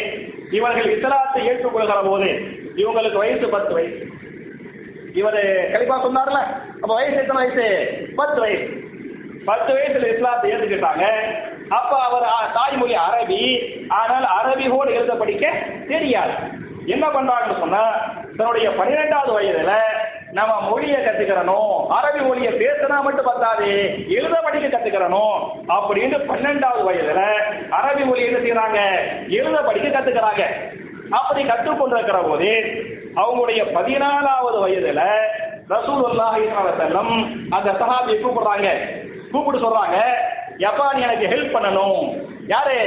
இவர்கள் 0.59 0.93
இஸ்லாத்தை 0.97 1.43
ஏற்றுக்கொள்கிற 1.51 2.01
போது 2.09 2.31
இவங்களுக்கு 2.83 3.23
வயசு 3.25 3.49
பத்து 3.49 3.73
வயசு. 3.75 4.01
இவர் 5.21 5.41
கலிபா 5.73 5.97
சொன்னார்ல 6.05 6.41
அப்ப 6.83 6.93
வயசு 6.95 7.19
எத்தனை 7.23 7.41
வயசு? 7.43 7.67
பத்து 8.17 8.39
வயசு. 8.41 8.67
பத்து 9.49 9.71
வயசுல 9.75 10.09
இஸ்லாத்தை 10.15 10.51
ஏற்றுக்கிட்டாங்க 10.53 11.07
அப்ப 11.69 11.99
அவர் 12.03 12.23
ஆ- 12.23 12.51
தாய்மொழி 12.55 12.95
அரபி. 12.95 13.43
ஆனால் 13.89 14.27
அரபியோடு 14.39 14.91
எழுத 14.91 15.15
படிக்க 15.15 15.45
தெரியாது. 15.89 16.33
என்ன 16.87 17.07
பண்றாங்கன்னு 17.09 17.59
சொன்னா 17.59 17.83
தன்னுடைய 18.37 18.71
பன்னிரெண்டாவது 18.71 19.41
வயதுல 19.41 19.73
நம்ம 20.33 20.61
மொழியை 20.61 21.01
கத்துக்கிறனும் 21.01 21.91
அரபி 21.91 22.27
மொழியை 22.27 22.53
பேசினா 22.53 23.03
மட்டும் 23.03 23.25
பத்தாது 23.25 23.67
எழுத 24.09 24.35
படிக்க 24.43 24.69
கத்துக்கிறனும் 24.69 25.37
அப்படின்னு 25.69 26.19
பன்னெண்டாவது 26.29 26.83
வயதுல 26.85 27.21
அரபி 27.71 28.05
மொழி 28.05 28.25
என்ன 28.25 28.39
செய்யறாங்க? 28.39 28.81
எழுத 29.29 29.63
படிக்க 29.63 29.89
கத்துக்கிறாங்க. 29.89 30.45
அப்படி 31.11 31.43
கற்றுக்கொண்டிருக்கிற 31.43 32.29
போது 32.29 32.51
அவங்களுடைய 33.17 33.73
பதினாலாவது 33.75 34.69
வயதுல 34.69 35.03
ரசூல் 35.69 36.05
அல்லாஹி 36.11 36.43
செல்லம் 36.79 37.13
அந்த 37.51 37.73
சஹாபியை 37.73 38.21
கூப்பிடுறாங்க. 38.21 38.69
கூப்பிட்டு 39.33 39.69
சொல்றாங்க 39.69 39.99
எப்பா 40.59 40.95
நீ 40.95 41.01
எனக்கு 41.01 41.27
ஹெல்ப் 41.27 41.55
பண்ணணும். 41.57 42.27
யாரு? 42.47 42.79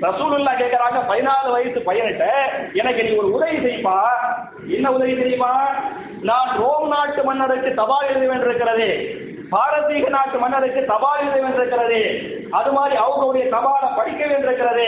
ரசூலுல்லா 0.00 0.52
கேட்கறாங்க 0.60 0.98
பதினாலு 1.08 1.50
வயசு 1.50 1.82
பையன்கிட்ட 1.86 2.24
எனக்கு 2.72 3.02
நீ 3.02 3.16
ஒரு 3.16 3.32
உதவி 3.32 3.58
செய்ப்பா. 3.58 4.02
என்ன 4.68 4.92
உதவி 4.92 5.12
செய்யுமா 5.12 5.52
நான் 6.22 6.58
ரோம் 6.58 6.88
நாட்டு 6.88 7.24
மன்னருக்கு 7.24 7.74
தபால் 7.74 8.08
எழுத 8.08 8.26
வேண்டியிருக்கிறது 8.26 9.22
பாரசீக 9.50 10.08
நாட்டு 10.08 10.38
மன்னருக்கு 10.38 10.84
தபால் 10.84 11.20
எழுத 11.20 11.40
வேண்டியிருக்கிறது 11.40 12.00
அது 12.50 12.72
மாதிரி 12.72 12.96
அவங்களுடைய 12.96 13.44
தபாலை 13.52 13.96
படிக்க 13.96 14.26
வேண்டியிருக்கிறது. 14.26 14.86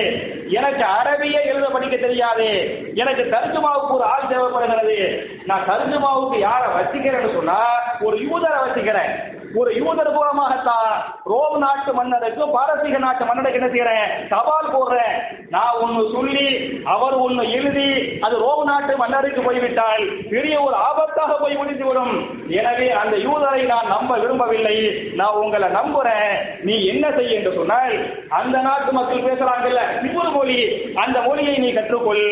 எனக்கு 0.50 0.84
அரபியை 0.98 1.44
எழுத 1.44 1.68
படிக்க 1.68 1.96
தெரியாது. 1.96 2.48
எனக்கு 2.94 3.22
தர்ஜுமாவுக்கு 3.22 3.90
ஒரு 3.90 4.04
ஆள் 4.04 4.28
தேவைப்படுகிறது. 4.28 5.28
நான் 5.46 5.68
தர்ஜுமாவுக்கு 5.68 6.38
யாரை 6.38 6.68
வச்சுக்கிறேன்னு 6.68 7.34
சொன்னா 7.34 7.82
ஒரு 8.00 8.16
யூதரை 8.16 8.58
வச்சுக்கிறேன். 8.66 9.35
ஒரு 9.54 9.70
யூதர் 9.76 10.10
மூலமாகத்தான் 10.12 10.92
ரோம் 11.30 11.58
நாட்டு 11.58 11.92
மன்னருக்கு 11.94 12.44
பாரசீக 12.54 12.98
நாட்டு 12.98 13.24
மன்னருக்கு 13.24 13.60
என்ன 13.60 13.70
செய்யறேன்? 13.72 14.08
தபால் 14.28 14.72
போடுறேன். 14.74 15.16
நான் 15.48 15.78
ஒன்னு 15.82 16.02
சொல்லி 16.14 16.46
அவர் 16.84 17.14
ஒன்னு 17.14 17.50
எழுதி 17.50 18.18
அது 18.20 18.38
ரோம் 18.38 18.64
நாட்டு 18.64 18.96
மன்னருக்கு 18.96 19.42
போய்விட்டால் 19.42 20.04
பெரிய 20.30 20.62
ஒரு 20.62 20.76
ஆபத்தாக 20.88 21.40
போய் 21.40 21.56
முடிந்துவிடும். 21.56 22.14
எனவே 22.48 22.90
அந்த 22.90 23.16
யூதரை 23.16 23.62
நான் 23.66 23.92
நம்ப 23.94 24.18
விரும்பவில்லை. 24.18 24.76
நான் 25.14 25.38
உங்களை 25.42 25.68
நம்புறேன். 25.68 26.32
நீ 26.62 26.86
என்ன 26.86 27.10
செய்ய 27.10 27.38
என்று 27.38 27.52
சொன்னால் 27.54 27.96
அந்த 28.28 28.58
நாட்டு 28.58 28.92
மக்கள் 28.92 29.26
பேசுறாங்கல்ல 29.28 29.82
இவ்வொரு 30.08 30.30
மொழி 30.30 30.58
அந்த 30.94 31.20
மொழியை 31.20 31.56
நீ 31.58 31.72
கற்றுக்கொள் 31.72 32.24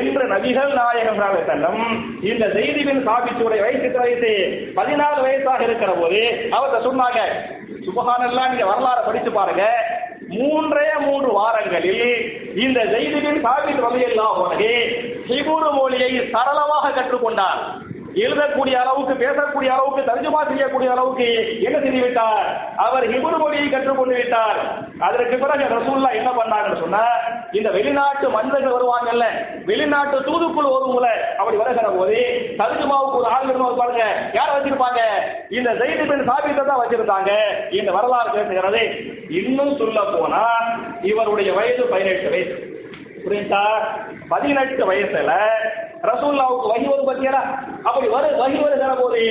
என்று 0.00 0.24
நபிகள் 0.34 0.72
நாயகம் 0.80 1.22
செல்லம். 1.50 1.82
இந்த 2.22 2.44
செய்தியின் 2.54 3.06
சாபித்துடைய 3.06 3.60
வயசு 3.64 3.82
எத்தனை 3.88 4.04
வயசு 4.06 4.32
பதினாலு 4.76 5.18
வயசாக 5.24 5.60
இருக்கிற 5.60 5.92
போது 5.92 6.20
அவர்கிட்ட 6.54 6.80
சொன்னாங்க 6.88 7.20
சுபகானெல்லாம் 7.86 8.50
நீங்க 8.52 8.66
வரலாறு 8.72 9.02
படிச்சு 9.06 9.30
பாருங்க. 9.32 9.64
மூன்றே 10.36 10.86
மூன்று 11.06 11.30
வாரங்களில் 11.38 12.06
இந்த 12.64 12.78
ஜெய்திபின் 12.92 13.42
சாபித் 13.46 13.82
ரலியல்லாஹு 13.86 14.44
அன்ஹு 14.46 14.70
ஹிபுரு 15.28 15.70
மொழியை 15.78 16.10
சரளமாக 16.34 16.92
கற்றுக்கொண்டார். 16.98 17.60
எழுதக்கூடிய 18.22 18.74
அளவுக்கு 18.74 19.14
பேசக்கூடிய 19.14 19.70
அளவுக்கு 19.74 20.02
தர்ஜுமா 20.10 20.40
செய்யக்கூடிய 20.48 20.90
அளவுக்கு 20.90 21.26
என்ன 21.66 21.78
செய்துவிட்டார்? 21.78 22.46
அவர் 22.76 23.04
ஹிபுரு 23.12 23.38
மொழியை 23.38 23.68
கற்றுக்கொண்டு 23.68 24.14
விட்டார் 24.14 24.58
அதற்கு 25.06 25.36
பிறகு 25.38 25.64
ரசூல்லா 25.74 26.10
என்ன 26.20 26.30
பண்ணாங்கன்னு 26.30 26.80
சொன்னா 26.80 27.04
இந்த 27.52 27.70
வெளிநாட்டு 27.70 28.30
மனிதர்கள் 28.30 28.76
வருவாங்கல்ல 28.76 29.26
வெளிநாட்டு 29.64 30.18
தூதுக்குள் 30.28 30.72
வரும்ல 30.74 31.08
அப்படி 31.38 31.56
வருகிற 31.56 31.88
போது 31.88 32.18
தர்ஜுமாவுக்கு 32.60 33.20
ஒரு 33.20 33.30
ஆள் 33.34 33.46
வரும்போது 33.46 33.76
பாருங்க. 33.76 34.04
யார் 34.32 34.54
வச்சிருப்பாங்க? 34.54 35.00
இந்த 35.48 35.70
ஜெயிது 35.72 36.06
பின் 36.10 36.28
சாபித்தை 36.28 36.64
தான் 36.64 36.82
வச்சிருந்தாங்க. 36.82 37.32
இந்த 37.70 37.92
வரலாறு 37.92 38.30
பேசுகிறது. 38.36 38.82
இன்னும் 39.28 39.76
சொல்ல 39.76 40.00
போனா 40.00 40.44
இவருடைய 41.02 41.52
வயது 41.52 41.84
பதினெட்டு 41.86 42.30
வயசு. 42.30 42.56
புரியுதா? 43.24 43.64
பதினெட்டு 44.28 44.82
வயசுல 44.90 45.32
ரசூல்லாவுக்கு 46.08 46.70
வகி 46.72 46.86
வரும் 46.88 47.06
பார்த்தீங்களா 47.08 47.42
அப்படி 47.88 48.06
வரு 48.12 48.28
வகி 48.40 48.58
வருகிற 48.64 48.92
போது 49.00 49.22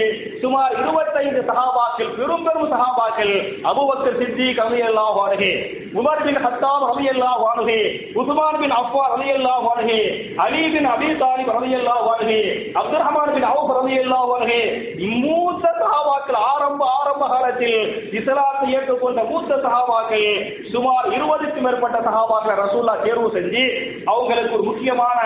சுமார் 0.41 0.73
இருபத்தைந்து 0.81 1.41
சகாபாக்கள் 1.49 2.11
பெரும் 2.17 2.43
பெரும் 2.47 2.71
சகாபாக்கள் 2.73 3.33
அபுபக்கர் 3.69 4.19
சித்தி 4.21 4.47
ரலியல்லாஹு 4.59 5.21
அன்ஹு 5.25 5.51
உமர் 5.99 6.23
பின் 6.25 6.39
ஹத்தாப் 6.45 6.85
ரலியல்லாஹு 6.89 7.45
அன்ஹு 7.51 7.77
உஸ்மான் 8.21 8.59
பின் 8.63 8.75
அஃபான் 8.79 9.13
ரலியல்லாஹு 9.15 9.67
அன்ஹு 9.73 9.97
அலி 10.45 10.63
பின் 10.75 10.89
அபி 10.93 11.09
தாலிப் 11.23 11.53
ரலியல்லாஹு 11.57 12.07
அன்ஹு 12.15 12.39
அப்துல் 12.81 13.03
ரஹ்மான் 13.03 13.33
பின் 13.37 13.47
அவுஃப் 13.51 13.73
ரலியல்லாஹு 13.79 14.31
அன்ஹு 14.37 14.59
மூத்த 15.23 15.65
சகாபாக்கள் 15.81 16.39
ஆரம்ப 16.51 16.81
ஆரம்ப 16.99 17.23
காலத்தில் 17.33 17.79
இஸ்லாத்தை 18.19 18.67
ஏற்றுக்கொண்ட 18.77 19.23
மூத்த 19.31 19.51
சகாபாக்கள் 19.65 20.27
சுமார் 20.73 21.07
இருபதுக்கும் 21.15 21.67
மேற்பட்ட 21.67 21.97
சஹாபாக்களை 22.07 22.55
ரசூல்லா 22.63 22.95
தேர்வு 23.05 23.29
செஞ்சு 23.37 23.63
அவங்களுக்கு 24.13 24.57
ஒரு 24.57 24.63
முக்கியமான 24.63 25.19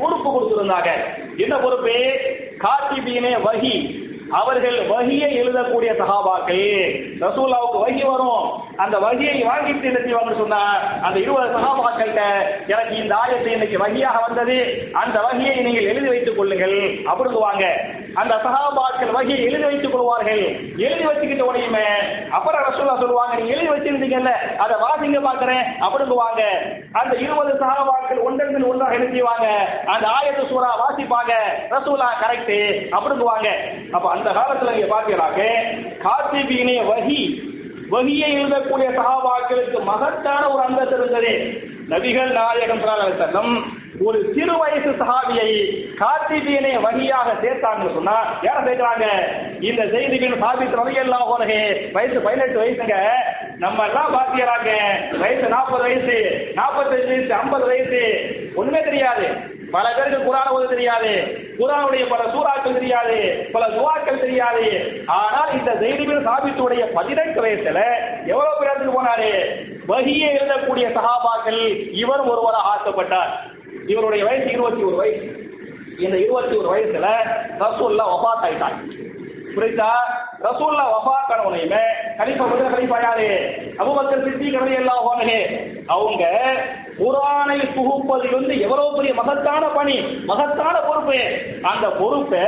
பொறுப்பு 0.00 0.28
கொடுத்திருந்தாங்க. 0.28 0.90
என்ன 1.44 1.54
பொறுப்பு? 1.58 1.96
காத்திபீனே 2.64 3.32
வகி 3.44 4.06
அவர்கள் 4.30 4.86
வகியை 4.86 5.42
எழுதக்கூடிய 5.42 5.90
சகாபாக்கள். 6.00 6.64
ரசூல்லாவுக்கு 7.20 7.78
வகி 7.84 8.02
வரும். 8.06 8.48
அந்த 8.76 8.98
வகியை 8.98 9.36
வாங்கிட்டு 9.42 9.88
என்ன 9.90 9.98
செய்வாங்கன்னு 9.98 10.42
சொன்னா 10.42 10.60
அந்த 11.02 11.20
இருபது 11.20 11.58
சகாபாக்கள்கிட்ட 11.58 12.22
எனக்கு 12.66 12.96
இந்த 12.96 13.14
ஆயத்தை 13.14 13.46
இன்னைக்கு 13.46 13.78
வகியாக 13.78 14.24
வந்தது. 14.26 14.88
அந்த 14.92 15.20
வகியை 15.20 15.56
நீங்கள் 15.60 15.84
எழுதி 15.84 16.08
வைத்துக் 16.08 16.36
கொள்ளுங்கள். 16.36 16.76
அப்படிங்குவாங்க 17.12 17.64
அந்த 18.20 18.34
சகாபாக்கள் 18.44 19.12
வகையை 19.16 19.38
எழுதி 19.48 19.64
வைத்துக் 19.64 19.94
கொள்வார்கள். 19.94 20.42
எழுதி 20.86 21.04
வச்சுக்கிட்ட 21.08 21.44
உடையுமே 21.50 21.84
அப்புறம் 22.36 22.64
ரசூல்லா 22.68 22.94
சொல்லுவாங்க 23.02 23.34
நீங்க 23.38 23.52
எழுதி 23.54 23.70
வச்சிருந்தீங்கல்ல 23.74 24.32
அதை 24.64 24.76
வாசிங்க 24.84 25.20
பாக்குறேன் 25.28 25.64
அப்படிங்குவாங்க. 25.86 26.42
அந்த 27.00 27.12
இருபது 27.24 27.52
சகாபாக்கள் 27.62 28.24
ஒன்றன் 28.28 28.68
ஒன்றாக 28.70 28.96
எழுதிவாங்க 28.98 29.46
அந்த 29.94 30.06
ஆயத்து 30.16 30.44
சூறா 30.52 30.70
வாசிப்பாங்க. 30.84 31.34
ரசூலா 31.74 32.08
கரெக்ட் 32.22 32.56
அப்படிங்குவாங்க. 32.96 33.48
அப்ப 33.96 34.06
அந்த 34.16 34.30
காலத்துல 34.38 34.74
நீங்க 34.76 34.90
பாத்தீங்கன்னாக்க 34.94 35.44
காத்திபீனே 36.06 36.78
வகி 36.92 37.20
வகியை 37.92 38.28
எழுதக்கூடிய 38.38 38.88
சகாபாக்களுக்கு 38.96 39.78
மகத்தான 39.90 40.42
ஒரு 40.52 40.62
அந்தஸ்து 40.62 40.96
இருந்தது. 40.96 41.32
நபிகள் 41.92 42.32
நாயகம் 42.38 42.80
ஸல்லல்லாஹு 42.80 43.52
ஒரு 44.00 44.32
சிறு 44.34 44.58
வயசு 44.58 44.90
சஹாபியை 44.90 45.48
காத்திபீனை 45.98 46.80
வகியாக 46.80 47.32
சேர்த்தாங்கன்னு 47.32 47.94
சொன்னா 47.94 48.40
யார 48.42 48.58
சேர்க்கிறாங்க? 48.64 49.06
இந்த 49.64 49.88
செய்திகள் 49.88 50.38
சாபித்து 50.38 50.76
வகையெல்லாம் 50.76 51.26
அன்ஹு 51.38 51.92
வயசு 51.92 52.20
பதினெட்டு 52.20 52.62
வயசுங்க. 52.62 52.94
நம்ம 53.58 53.86
எல்லாம் 53.86 54.14
பாத்தியறாங்க. 54.14 54.70
வயசு 55.18 55.48
நாற்பது 55.48 55.82
வயசு 55.82 56.52
நாற்பத்தஞ்சு 56.54 57.06
வயசு 57.06 57.34
ஐம்பது 57.34 57.66
வயசு. 57.66 58.00
ஒண்ணுமே 58.54 58.82
தெரியாது. 58.82 59.56
பல 59.70 59.94
பேருக்கு 59.94 60.34
குரான் 60.34 60.52
ஓத 60.58 60.68
தெரியாது. 60.68 61.38
குரானுடைய 61.58 62.08
பல 62.08 62.22
சூறாக்கள் 62.24 62.72
தெரியாது. 62.72 63.48
பல 63.52 63.66
துவாக்கள் 63.66 64.20
தெரியாது. 64.20 64.92
ஆனால் 65.06 65.52
இந்த 65.52 65.72
ஜெய்திபின் 65.72 66.28
சாபித்துடைய 66.28 66.84
பதினெட்டு 66.94 67.44
வயசுல 67.44 67.80
எவ்வளவு 68.26 68.58
பேருக்கு 68.60 69.02
போனாரு? 69.02 69.32
வகியை 69.86 70.36
எழுதக்கூடிய 70.36 70.98
சகாபாக்கள் 70.98 71.90
இவரும் 71.92 72.28
ஒருவராக 72.28 72.68
ஆசைப்பட்டார் 72.68 73.47
இவருடைய 73.88 74.24
வயசு 74.24 74.48
இருபத்தி 74.50 74.82
ஒரு 74.82 74.96
வயசு. 74.96 75.26
இந்த 75.98 76.16
இருபத்தி 76.18 76.56
ஒரு 76.56 76.68
வயசுல 76.74 77.06
ரசூல்லா 77.62 78.04
வபாத் 78.12 78.44
ஆயிட்டாங்க 78.46 78.80
புரியுதா? 79.54 79.92
ரசூல்லா 80.42 80.84
வஃபாத் 80.94 81.32
ஆனவனையுமே 81.34 81.82
கலிஃபா 82.18 82.44
முதல் 82.48 82.74
கலிஃபா 82.74 82.98
யாரு? 83.02 83.28
அபுபக்கர் 83.78 84.24
சித்தி 84.24 84.48
ரலியல்லாஹு 84.56 85.08
அன்ஹு. 85.14 85.38
அவங்க 85.86 86.24
குரானை 86.98 87.58
புகுப்பது 87.74 88.30
வந்து 88.30 88.60
எவ்வளவு 88.60 88.94
பெரிய 88.96 89.14
மகத்தான 89.14 89.66
பணி 89.66 89.96
மகத்தான 90.00 90.80
பொறுப்பு. 90.80 91.20
அந்த 91.62 91.88
பொறுப்பை 91.88 92.44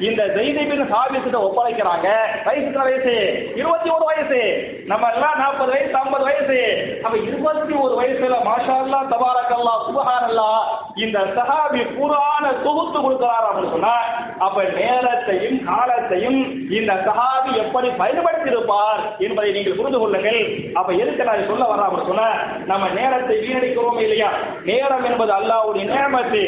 இந்த 0.00 0.22
ஜெய்தி 0.26 0.62
பின் 0.68 0.92
சாபித்திட்ட 0.92 1.38
ஒப்படைக்கிறாங்க. 1.48 2.08
வயசு 2.44 2.78
வயசு? 2.78 3.16
இருபத்தி 3.54 3.90
ஒரு 3.90 4.04
வயசு. 4.04 4.40
நம்ம 4.86 5.12
எல்லாம் 5.12 5.38
நாற்பது 5.38 5.70
வயசு 5.70 5.94
ஐம்பது 5.94 6.24
வயசு. 6.24 6.58
அப்ப 7.02 7.18
இருபத்தி 7.18 7.74
ஒரு 7.74 7.94
வயசுல 8.00 8.36
மாஷா 8.50 8.76
அல்லா 8.84 9.00
தபாரக் 9.14 9.46
அல்லா 9.48 10.50
இந்த 10.94 11.18
சஹாபி 11.18 11.80
குரான 11.96 12.44
தொகுத்து 12.62 12.98
கொடுக்கிறார் 13.00 13.46
அப்படின்னு 13.48 13.70
சொன்னா 13.70 13.94
அப்ப 14.38 14.62
நேரத்தையும் 14.62 15.64
காலத்தையும் 15.64 16.70
இந்த 16.70 16.92
சஹாபி 17.06 17.56
எப்படி 17.56 17.88
பயன்படுத்தி 17.88 18.50
இருப்பார் 18.50 19.00
என்பதை 19.18 19.52
நீங்கள் 19.52 19.76
புரிந்து 19.76 19.98
கொள்ளுங்கள். 19.98 20.40
அப்ப 20.74 20.92
எதுக்கு 20.92 21.24
நான் 21.24 21.46
சொல்ல 21.46 21.64
வர்றேன் 21.64 21.86
அப்படின்னு 21.86 22.06
சொன்னா 22.06 22.28
நம்ம 22.66 22.88
நேரத்தை 22.88 23.36
வீணடிக்கிறோம் 23.36 23.86
இல்லையா? 23.96 24.30
நேரம் 24.64 25.04
என்பது 25.04 25.32
அல்லாஹ்வுடைய 25.32 25.84
நேமத்து 25.94 26.42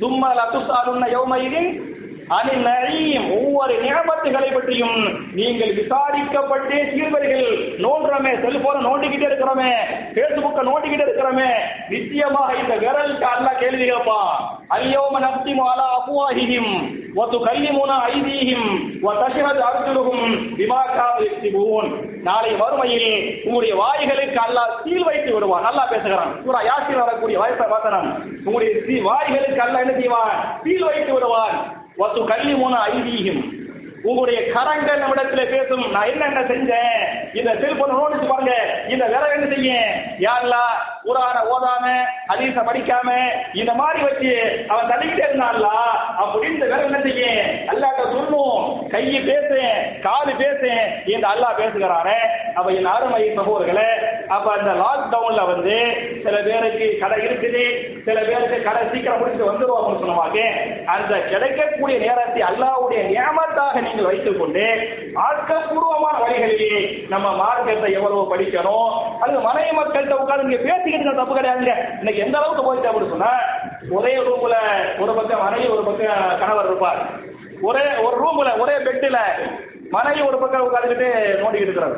சும்மா 0.00 0.28
லத்துசாலுன்ன 0.34 1.08
யௌமையின் 1.16 1.90
அனில் 2.36 2.64
நரீம். 2.66 3.24
ஒவ்வொரு 3.36 3.74
நியமத்துகளை 3.82 4.54
பற்றியும் 4.54 4.98
நீங்கள் 5.32 5.72
விசாரிக்கப்பட்டே 5.72 6.78
தீர்வர்கள். 6.92 7.48
நோண்டுறமே 7.84 8.32
செல்போனை 8.44 8.80
நோண்டிக்கிட்டே 8.88 9.26
இருக்கிறோமே 9.30 9.72
பேஸ்புக்கை 10.14 10.62
நோண்டிக்கிட்டே 10.70 11.04
இருக்கிறோமே. 11.06 11.50
நிச்சயமாக 11.88 12.54
இந்த 12.54 12.74
விரலுக்கு 12.74 13.24
அல்ல 13.24 13.48
கேள்வி 13.60 13.84
கேட்பான் 13.84 14.32
அல்யோம 14.76 15.20
நப்திமு 15.20 15.64
அபுவாஹிஹிம் 15.72 15.92
அஃப்வாஹிஹிம் 15.98 16.72
வ 17.16 17.26
துகல்லிமுனா 17.32 17.96
ஐதீஹிம் 18.14 18.68
வ 19.02 19.14
தஷ்ஹது 19.20 19.62
அர்ஜுனுகும் 19.70 20.26
பிமா 20.56 20.82
கானு 20.96 21.26
நாளை 22.22 22.52
வறுமையில் 22.52 23.40
உங்களுடைய 23.44 23.74
வாய்களுக்கு 23.74 24.40
அல்லாஹ் 24.40 24.82
சீல் 24.84 25.04
வைத்து 25.04 25.34
விடுவான். 25.34 25.62
நல்லா 25.62 25.86
பேசுகிறான். 25.86 26.44
சூரா 26.44 26.60
யாசில் 26.62 26.98
வரக்கூடிய 26.98 27.38
வாய்ப்பை 27.38 27.68
பார்க்கிறான். 27.68 28.22
உங்களுடைய 28.44 29.02
வாய்களுக்கு 29.02 29.62
அல்லாஹ் 29.62 29.80
என்ன 29.80 29.92
செய்வான்? 29.92 30.60
சீல் 30.62 30.84
வைத்து 30.84 31.12
விடுவான். 31.12 31.84
வத்து 31.98 32.24
கல்வி 32.24 32.54
மூணு 32.54 32.76
ஐதீகம். 32.76 33.61
உங்களுடைய 34.02 34.52
கரங்கள் 34.52 35.00
நம்மிடத்துல 35.00 35.50
பேசும். 35.50 35.90
நான் 35.90 36.08
என்னென்ன 36.08 36.40
செஞ்சேன்? 36.40 37.36
இந்த 37.36 37.50
செல்போன் 37.60 37.90
நோடிச்சு 37.90 38.28
பாருங்க. 38.28 38.54
இந்த 38.88 39.06
வேற 39.06 39.28
என்ன 39.28 39.54
செய்ய 39.54 39.80
யாருலா? 40.18 40.64
குரான 41.04 41.36
ஓதாம 41.54 41.84
ஹதீஸ 42.28 42.56
படிக்காம 42.68 43.08
இந்த 43.54 43.72
மாதிரி 43.74 44.02
வச்சு 44.02 44.64
அவன் 44.68 44.90
தள்ளிக்கிட்டே 44.90 45.26
இருந்தான்லா? 45.28 45.76
அப்படின்னு 46.22 46.52
இந்த 46.52 46.66
வேற 46.66 46.82
என்ன 46.82 47.00
செய்ய 47.00 47.44
அல்லாட்ட 47.66 48.02
சொல்லும். 48.12 48.88
கையை 48.90 49.22
பேசு 49.22 49.60
காலு 50.02 50.36
பேசு 50.36 50.70
இந்த 51.06 51.28
அல்லாஹ் 51.28 51.60
பேசுகிறானே 51.60 52.18
அவ 52.54 52.70
என் 52.70 52.84
அருமை 52.84 53.22
சகோதரர்களே 53.36 53.88
அப்ப 54.28 54.46
அந்த 54.52 54.70
லாக்டவுன்ல 54.82 55.42
வந்து 55.52 55.76
சில 56.24 56.36
பேருக்கு 56.42 56.86
கடை 57.00 57.18
இருக்குது 57.26 57.64
சில 58.06 58.18
பேருக்கு 58.28 58.58
கடை 58.62 58.82
சீக்கிரம் 58.92 59.18
முடிச்சு 59.18 59.50
வந்துருவாங்கன்னு 59.50 60.02
சொன்னவாங்க 60.02 60.40
அந்த 60.94 61.12
கிடைக்கக்கூடிய 61.32 61.98
நேரத்தை 61.98 62.42
அல்லாவுடைய 62.50 63.00
நியமத்தாக 63.10 63.80
நீங்கள் 63.80 64.08
வைத்துக் 64.10 64.40
கொண்டு 64.40 64.64
ஆக்கப்பூர்வமான 65.26 66.14
வழிகளிலே 66.24 67.06
நம்ம 67.08 67.26
மார்க்கத்தை 67.42 67.92
எவ்வளவு 67.92 68.30
படிக்கணும். 68.32 68.92
அது 69.20 69.40
மனைவி 69.48 69.72
மக்கள்கிட்ட 69.78 70.16
உட்கார்ந்து 70.22 70.48
நீங்க 70.48 70.62
பேசிக்கிட்டு 70.68 71.20
தப்பு 71.20 71.36
கிடையாதுங்க. 71.38 71.74
இன்னைக்கு 71.98 72.24
எந்த 72.26 72.38
அளவுக்கு 72.38 72.66
போயிட்டு 72.68 72.90
அப்படின்னு 72.90 73.14
சொன்னா 73.14 73.32
ஒரே 73.98 74.14
ரூம்ல 74.28 74.56
ஒரு 75.02 75.14
பக்கம் 75.14 75.44
மனைவி 75.46 75.68
ஒரு 75.68 75.84
பக்கம் 75.84 76.38
கணவர் 76.40 76.66
இருப்பார். 76.66 77.00
ஒரே 77.62 77.84
ஒரு 78.06 78.16
ரூம்ல 78.24 78.58
ஒரே 78.62 78.76
பெட்டில் 78.86 79.20
மனைவி 79.90 80.20
ஒரு 80.20 80.38
பக்கம் 80.38 80.66
உட்காந்துக்கிட்டு 80.68 81.08
நோண்டிக்கிட்டு 81.40 81.70
இருக்கிறார். 81.70 81.96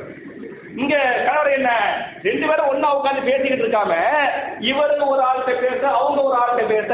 இங்க 0.82 0.94
கணவர் 1.26 1.50
என்ன? 1.56 1.70
ரெண்டு 2.26 2.44
பேரும் 2.48 2.70
ஒன்னா 2.70 2.88
உட்காந்து 2.98 3.26
பேசிக்கிட்டு 3.28 3.64
இருக்காம 3.64 3.92
இவரு 4.70 4.94
ஒரு 5.12 5.22
ஆள்கிட்ட 5.28 5.52
பேச 5.64 5.82
அவங்க 5.98 6.20
ஒரு 6.28 6.36
ஆள்கிட்ட 6.40 6.64
பேச 6.72 6.90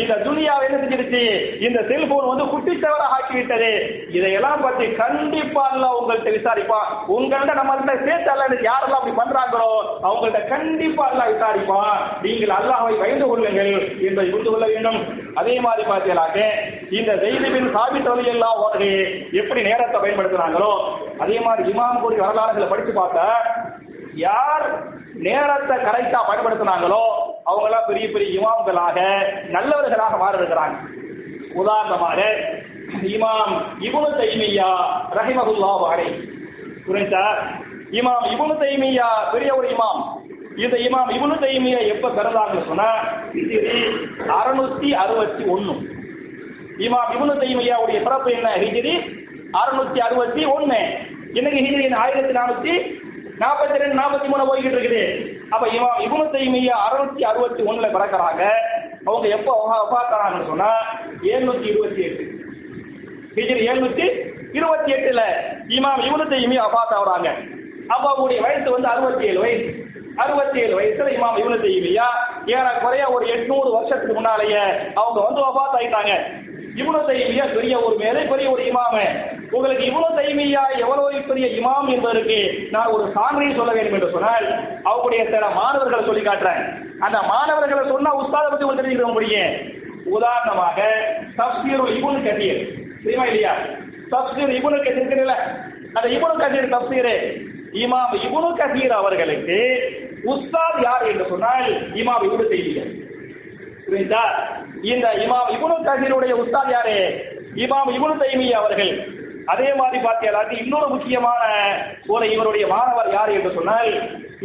இந்த 0.00 0.14
துனியாவை 0.26 0.64
என்ன 0.66 0.78
செஞ்சிருச்சு? 0.82 1.22
இந்த 1.66 1.78
செல்போன் 1.90 2.30
வந்து 2.30 2.44
குட்டிச்சவரா 2.52 3.06
ஆக்கி 3.16 3.34
விட்டது 3.38 3.70
இதையெல்லாம் 4.16 4.64
பத்தி 4.66 4.86
கண்டிப்பா 5.02 5.64
அல்லாஹ் 5.70 5.96
உங்கள்கிட்ட 6.00 6.32
விசாரிப்பான் 6.36 6.88
உங்கள்கிட்ட 7.16 7.54
நம்ம 7.60 7.76
கிட்ட 7.80 7.94
சேர்த்து 8.06 8.30
அல்ல 8.34 8.60
யாரெல்லாம் 8.68 9.00
அப்படி 9.00 9.16
பண்றாங்களோ 9.22 9.70
அவங்கள்ட்ட 10.06 10.42
கண்டிப்பா 10.54 11.04
அல்லாஹ் 11.10 11.32
விசாரிப்பான் 11.34 11.96
நீங்கள் 12.26 12.54
அல்லாஹை 12.58 12.94
பயந்து 13.02 13.28
கொள்ளுங்கள் 13.32 13.72
என்பதை 14.08 14.28
புரிந்து 14.30 14.52
கொள்ள 14.52 14.68
வேண்டும். 14.74 15.00
அதே 15.40 15.56
மாதிரி 15.66 15.84
பார்த்தீங்களாக்க 15.90 16.40
இந்த 16.98 17.12
தெய்வீபின் 17.24 17.72
சாபித் 17.76 18.08
தொழில் 18.08 18.32
எல்லாம் 18.34 18.62
எப்படி 19.40 19.60
நேரத்தை 19.70 19.98
பயன்படுத்துறாங்களோ 20.04 20.72
அதே 21.18 21.38
மாதிரி 21.40 21.62
இமாம் 21.70 22.00
கூடி 22.00 22.16
வரலாறுகளை 22.16 22.66
படித்து 22.66 22.92
பார்த்தா 22.92 23.26
யார் 24.22 24.66
நேரத்தை 25.18 25.76
கரெக்டா 25.78 26.20
பயன்படுத்தினாங்களோ 26.28 27.02
அவங்க 27.46 27.66
எல்லாம் 27.66 27.88
பெரிய 27.88 28.06
பெரிய 28.12 28.28
இமாம்களாக 28.38 28.98
நல்லவர்களாக 29.50 30.16
மாற 30.16 30.34
இருக்கிறாங்க 30.36 30.76
உதாரணமாக 31.54 32.18
இமாம் 33.10 33.54
இபுனு 33.80 34.10
தைமியா 34.18 34.68
ரஹிமகுல்லா 35.10 35.70
அலைஹி. 35.86 36.14
புரிஞ்சா 36.86 37.22
இமாம் 37.92 38.26
இபுனு 38.32 38.54
தைமியா 38.60 39.08
பெரிய 39.32 39.50
ஒரு 39.54 39.68
இமாம். 39.70 40.00
இந்த 40.56 40.76
இமாம் 40.86 41.10
இபுனு 41.10 41.36
தைமியா 41.42 41.80
எப்ப 41.92 42.10
பிறந்தாங்கன்னு 42.10 42.68
சொன்னா 42.68 42.88
இது 43.34 43.58
அறுநூத்தி 44.38 44.90
அறுபத்தி 45.02 45.44
ஒன்னு 45.48 45.74
இமாம் 46.78 47.10
இபுனு 47.14 47.34
தைமியாவுடைய 47.40 47.98
பிறப்பு 48.04 48.30
என்ன? 48.32 48.48
ஹிஜிரி 48.56 48.94
அறுநூத்தி 49.60 49.98
அறுபத்தி 49.98 50.44
ஒன்னு 50.44 50.78
இன்னைக்கு 51.34 51.60
ஹிஜ்ரி 51.60 51.94
ஆயிரத்தி 51.94 52.32
நானூத்தி 52.38 53.02
நாற்பத்தி 53.38 53.76
ரெண்டு 53.76 53.96
நாற்பத்தி 54.02 54.26
மூணு 54.26 54.44
போய்கிட்டு 54.44 54.74
இருக்குது. 54.74 55.02
அப்ப 55.50 55.68
இவன் 55.68 55.96
இபுனு 55.98 56.26
தைமியா 56.34 56.76
அறுநூத்தி 56.86 57.22
அறுபத்தி 57.22 57.62
ஒண்ணுல 57.62 57.88
பிறக்கிறாங்க. 57.96 58.42
அவங்க 59.04 59.28
எப்போ 59.28 59.52
வஃபாத்தானாங்கன்னு 59.70 60.46
சொன்னா 60.46 60.70
எழுநூத்தி 61.22 61.62
இருபத்தி 61.62 62.02
எட்டு. 62.02 62.24
ஹிஜ்ரி 63.36 63.62
எழுநூத்தி 63.70 64.06
இருபத்தி 64.52 64.92
எட்டுல 64.92 65.22
இமாம் 65.68 66.04
இவனு 66.08 66.26
தைமியா 66.32 66.64
வஃபாத் 66.66 66.94
ஆகுறாங்க. 66.98 67.30
அப்ப 67.88 68.10
அவருடைய 68.10 68.42
வயசு 68.42 68.70
வந்து 68.70 68.88
அறுபத்தி 68.88 69.24
ஏழு 69.24 69.40
வயசு. 69.40 69.82
அறுபத்தி 70.16 70.58
ஏழு 70.60 70.80
வயசுல 70.80 71.08
இமாம் 71.16 71.38
இவனு 71.42 71.58
தைமியா 71.66 72.08
ஏறக்குறைய 72.46 73.04
ஒரு 73.08 73.26
எட்நூறு 73.26 73.72
வருஷத்துக்கு 73.72 74.14
முன்னாலேயே 74.14 74.62
அவங்க 74.94 75.20
வந்து 75.20 75.40
ஒபாத் 75.40 75.76
ஆயிட்டாங்க. 75.78 76.42
இவ்வளவு 76.74 77.08
தைமியா 77.10 77.54
பெரிய 77.54 77.80
ஒரு 77.80 77.96
மேலே 77.96 78.20
பெரிய 78.20 78.50
ஒரு 78.50 78.62
இமாம. 78.62 78.94
உங்களுக்கு 79.50 79.84
இவ்வளவு 79.84 80.16
தைமியா 80.18 80.62
எவ்வளவு 80.78 81.20
பெரிய 81.28 81.46
இமாம் 81.60 81.88
என்பதற்கு 81.94 82.68
நான் 82.70 82.86
ஒரு 82.86 83.04
சான்றை 83.16 83.56
சொல்ல 83.56 83.72
வேண்டும் 83.72 83.92
என்று 83.92 84.10
சொன்னால் 84.10 84.46
அவங்களுடைய 84.84 85.24
சில 85.30 85.48
மாணவர்களை 85.50 86.04
சொல்லி 86.04 86.22
காட்டுறேன். 86.22 86.62
அந்த 87.00 87.22
மாணவர்களை 87.22 87.88
சொன்னா 87.88 88.12
உஸ்தாதை 88.20 88.48
பத்தி 88.50 88.64
உங்களுக்கு 88.64 88.90
தெரிஞ்சுக்க 88.90 89.12
முடியும். 89.12 89.54
உதாரணமாக 90.04 90.78
தப்சீருல் 91.36 91.94
இபுனு 91.98 92.18
கதீர் 92.26 92.60
தெரியுமா 93.02 93.26
இல்லையா? 93.26 93.54
தப்சீர் 94.10 94.56
இபுனு 94.58 94.78
கதீர் 94.86 95.08
இருக்குல்ல 95.08 95.36
அந்த 95.94 96.08
இபுனு 96.16 96.42
கதீர் 96.42 96.74
தப்சீர். 96.74 97.12
இமாம் 97.84 98.12
இபுனு 98.26 98.50
கதீர் 98.58 98.94
அவர்களுக்கு 99.00 99.58
உஸ்தாத் 100.24 100.82
யார் 100.82 101.06
என்று 101.06 101.26
சொன்னால் 101.28 101.66
இமாம் 101.94 102.24
இபுனு 102.26 102.48
செய்தியர் 102.48 102.92
புரிந்தார் 103.86 104.34
இந்த 104.92 105.06
இமாம் 105.24 105.50
இபுனு 105.54 105.76
கதீருடைய 105.86 106.32
உஸ்தாத் 106.42 106.72
யாரு? 106.72 106.96
இமாம் 107.56 107.90
இபுனு 107.96 108.14
தைமியா 108.22 108.58
அவர்கள். 108.58 108.92
அதே 109.52 109.68
மாதிரி 109.74 109.98
பார்த்தீங்கன்னாக்க 110.04 110.62
இன்னொரு 110.62 110.86
முக்கியமான 110.88 111.42
ஒரு 112.08 112.26
இவருடைய 112.34 112.66
மாணவர் 112.66 113.10
யார் 113.12 113.30
என்று 113.30 113.50
சொன்னால் 113.54 113.90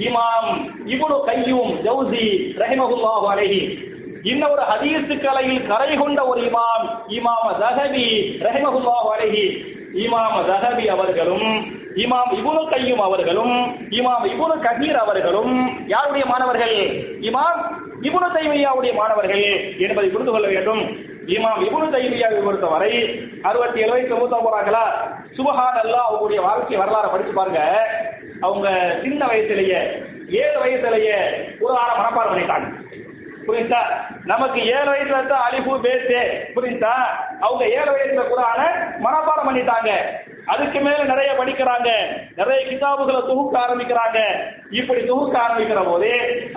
இமாம் 0.07 0.49
இபுனு 0.87 1.17
கையும் 1.29 1.71
ஜவுசி 1.85 2.25
ரஹிமகுல்லாஹு 2.61 3.25
அலைஹி. 3.33 3.61
இன்னொரு 4.23 4.63
ஹதீஸ் 4.71 5.11
கலையில் 5.25 5.67
கரை 5.67 5.91
கொண்ட 5.97 6.19
ஒரு 6.25 6.41
இமாம் 6.49 6.85
இமாம் 7.17 7.49
ஜஹபி 7.61 8.07
ரஹிமகுல்லாஹு 8.47 9.09
அலைஹி. 9.15 9.45
இமாம் 10.03 10.37
ஜஹபி 10.49 10.85
அவர்களும் 10.89 11.47
இமாம் 11.95 12.31
இபுனு 12.39 12.63
கையும் 12.73 12.99
அவர்களும் 12.99 13.55
இமாம் 13.91 14.25
இபுனு 14.33 14.55
கபீர் 14.65 14.99
அவர்களும் 15.03 15.53
யாருடைய 15.87 16.25
மாணவர்கள்? 16.25 16.75
இமாம் 17.21 17.61
இபுனு 18.07 18.27
தைமையாவுடைய 18.35 18.91
மாணவர்கள் 18.99 19.45
என்பதை 19.85 20.09
புரிந்து 20.09 20.31
கொள்ள 20.31 20.47
வேண்டும். 20.47 20.83
இமாம் 21.35 21.63
இபுனு 21.65 21.87
தைமியாவை 21.95 22.37
பொறுத்தவரை 22.45 22.91
அறுபத்தி 23.49 23.79
ஏழு 23.83 23.91
வயசு 23.91 24.13
மூத்த 24.19 24.37
போறாங்களா 24.45 24.83
சுபஹான் 25.37 25.79
அல்லா 25.81 25.99
அவங்களுடைய 26.07 26.41
வாழ்க்கை 26.47 26.77
வரலாறு 26.77 27.11
படிச்சு 27.13 27.33
பாருங்க. 27.33 27.61
அவங்க 28.41 28.67
சின்ன 29.03 29.21
வயசுலயே 29.31 29.81
ஏழு 30.43 30.57
வயசுலயே 30.63 31.17
குரான 31.61 31.89
மனப்பாடம் 31.99 32.33
பண்ணிட்டாங்க. 32.33 32.67
புரியுதா 33.47 33.81
நமக்கு 34.31 34.59
ஏழு 34.75 34.89
வயசுல 34.93 35.19
தான் 35.27 35.45
அலிபு 35.47 35.75
பேசு. 35.87 36.17
புரியுதா 36.55 36.95
அவங்க 37.45 37.63
ஏழு 37.77 37.91
வயசுல 37.95 38.25
குரான 38.31 38.59
மனப்பாடம் 39.05 39.47
பண்ணிட்டாங்க. 39.49 39.91
அதுக்கு 40.53 40.79
மேல 40.79 41.01
நிறைய 41.03 41.31
படிக்கிறாங்க. 41.39 41.89
நிறைய 42.39 42.59
கிதாபுகளை 42.69 43.19
தொகுக்க 43.29 43.55
ஆரம்பிக்கிறாங்க. 43.65 44.19
இப்படி 44.79 45.01
தொகுக்க 45.09 45.35
ஆரம்பிக்கிற 45.45 45.81
போது 45.89 46.09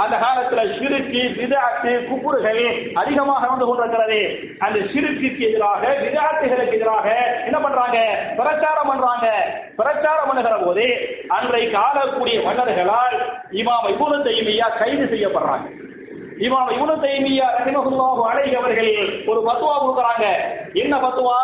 அந்த 0.02 0.14
காலத்துல 0.24 0.62
சிறுக்கு 0.76 1.22
விதாத்து 1.40 1.92
குப்புறுகள் 2.08 2.62
அதிகமாக 2.94 3.50
வந்து 3.52 3.66
கொண்டிருக்கிறது. 3.66 4.20
அந்த 4.58 4.78
சிறுக்கு 4.92 5.28
எதிராக 5.48 5.82
விதாத்துகளுக்கு 6.04 6.78
எதிராக 6.78 7.08
என்ன 7.44 7.58
பண்றாங்க? 7.60 7.98
பிரச்சாரம் 8.40 8.90
பண்றாங்க. 8.92 9.28
பிரச்சாரம் 9.76 10.28
பண்ணுகிற 10.30 10.56
போது 10.64 10.86
அன்றைக்கு 11.36 11.78
ஆளக்கூடிய 11.84 12.38
மன்னர்களால் 12.48 13.16
இமாம் 13.62 13.88
இபுனு 13.94 14.18
தைமியா 14.28 14.68
கைது 14.80 15.06
செய்யப்படுறாங்க. 15.12 15.68
இமாம் 16.46 16.70
இப்னு 16.74 16.94
தைமியா 17.06 17.46
ரஹிமகுல்லாஹு 17.56 18.22
அலைஹி 18.30 18.54
அவர்கள் 18.60 18.92
ஒரு 19.30 19.40
பத்துவா 19.48 19.74
கொடுக்குறாங்க. 19.82 20.26
என்ன 20.82 20.94
பத்துவா? 20.96 21.38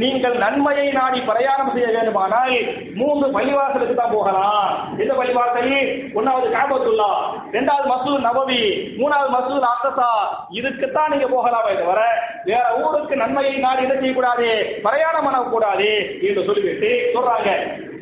நீங்கள் 0.00 0.34
நன்மையை 0.42 0.86
நாடி 0.96 1.20
பிரயாணம் 1.28 1.72
செய்ய 1.74 1.88
வேண்டுமானால் 1.94 2.54
மூன்று 3.00 3.26
பள்ளிவாசலுக்கு 3.36 3.94
தான் 4.00 4.14
போகலாம். 4.16 4.68
இந்த 5.02 5.12
பள்ளிவாசலில் 5.20 5.88
ஒன்னாவது 6.18 6.48
காபத்துல்லா 6.56 7.10
இரண்டாவது 7.52 7.86
மசூத் 7.92 8.26
நபவி 8.28 8.60
மூணாவது 9.00 9.30
மசூத் 9.36 9.68
அக்ஸா 9.72 10.10
இதுக்குத்தான் 10.58 11.12
நீங்க 11.14 11.28
போகலாமே 11.34 11.72
தவிர 11.80 12.02
வேற 12.50 12.64
ஊருக்கு 12.82 13.22
நன்மையை 13.22 13.54
நாடி 13.66 13.84
என்ன 13.86 13.96
செய்யக்கூடாது 14.00 14.48
பிரயாணம் 14.86 15.26
பண்ணக்கூடாது 15.28 15.90
என்று 16.28 16.46
சொல்லிவிட்டு 16.48 16.90
சொல்றாங்க. 17.16 17.50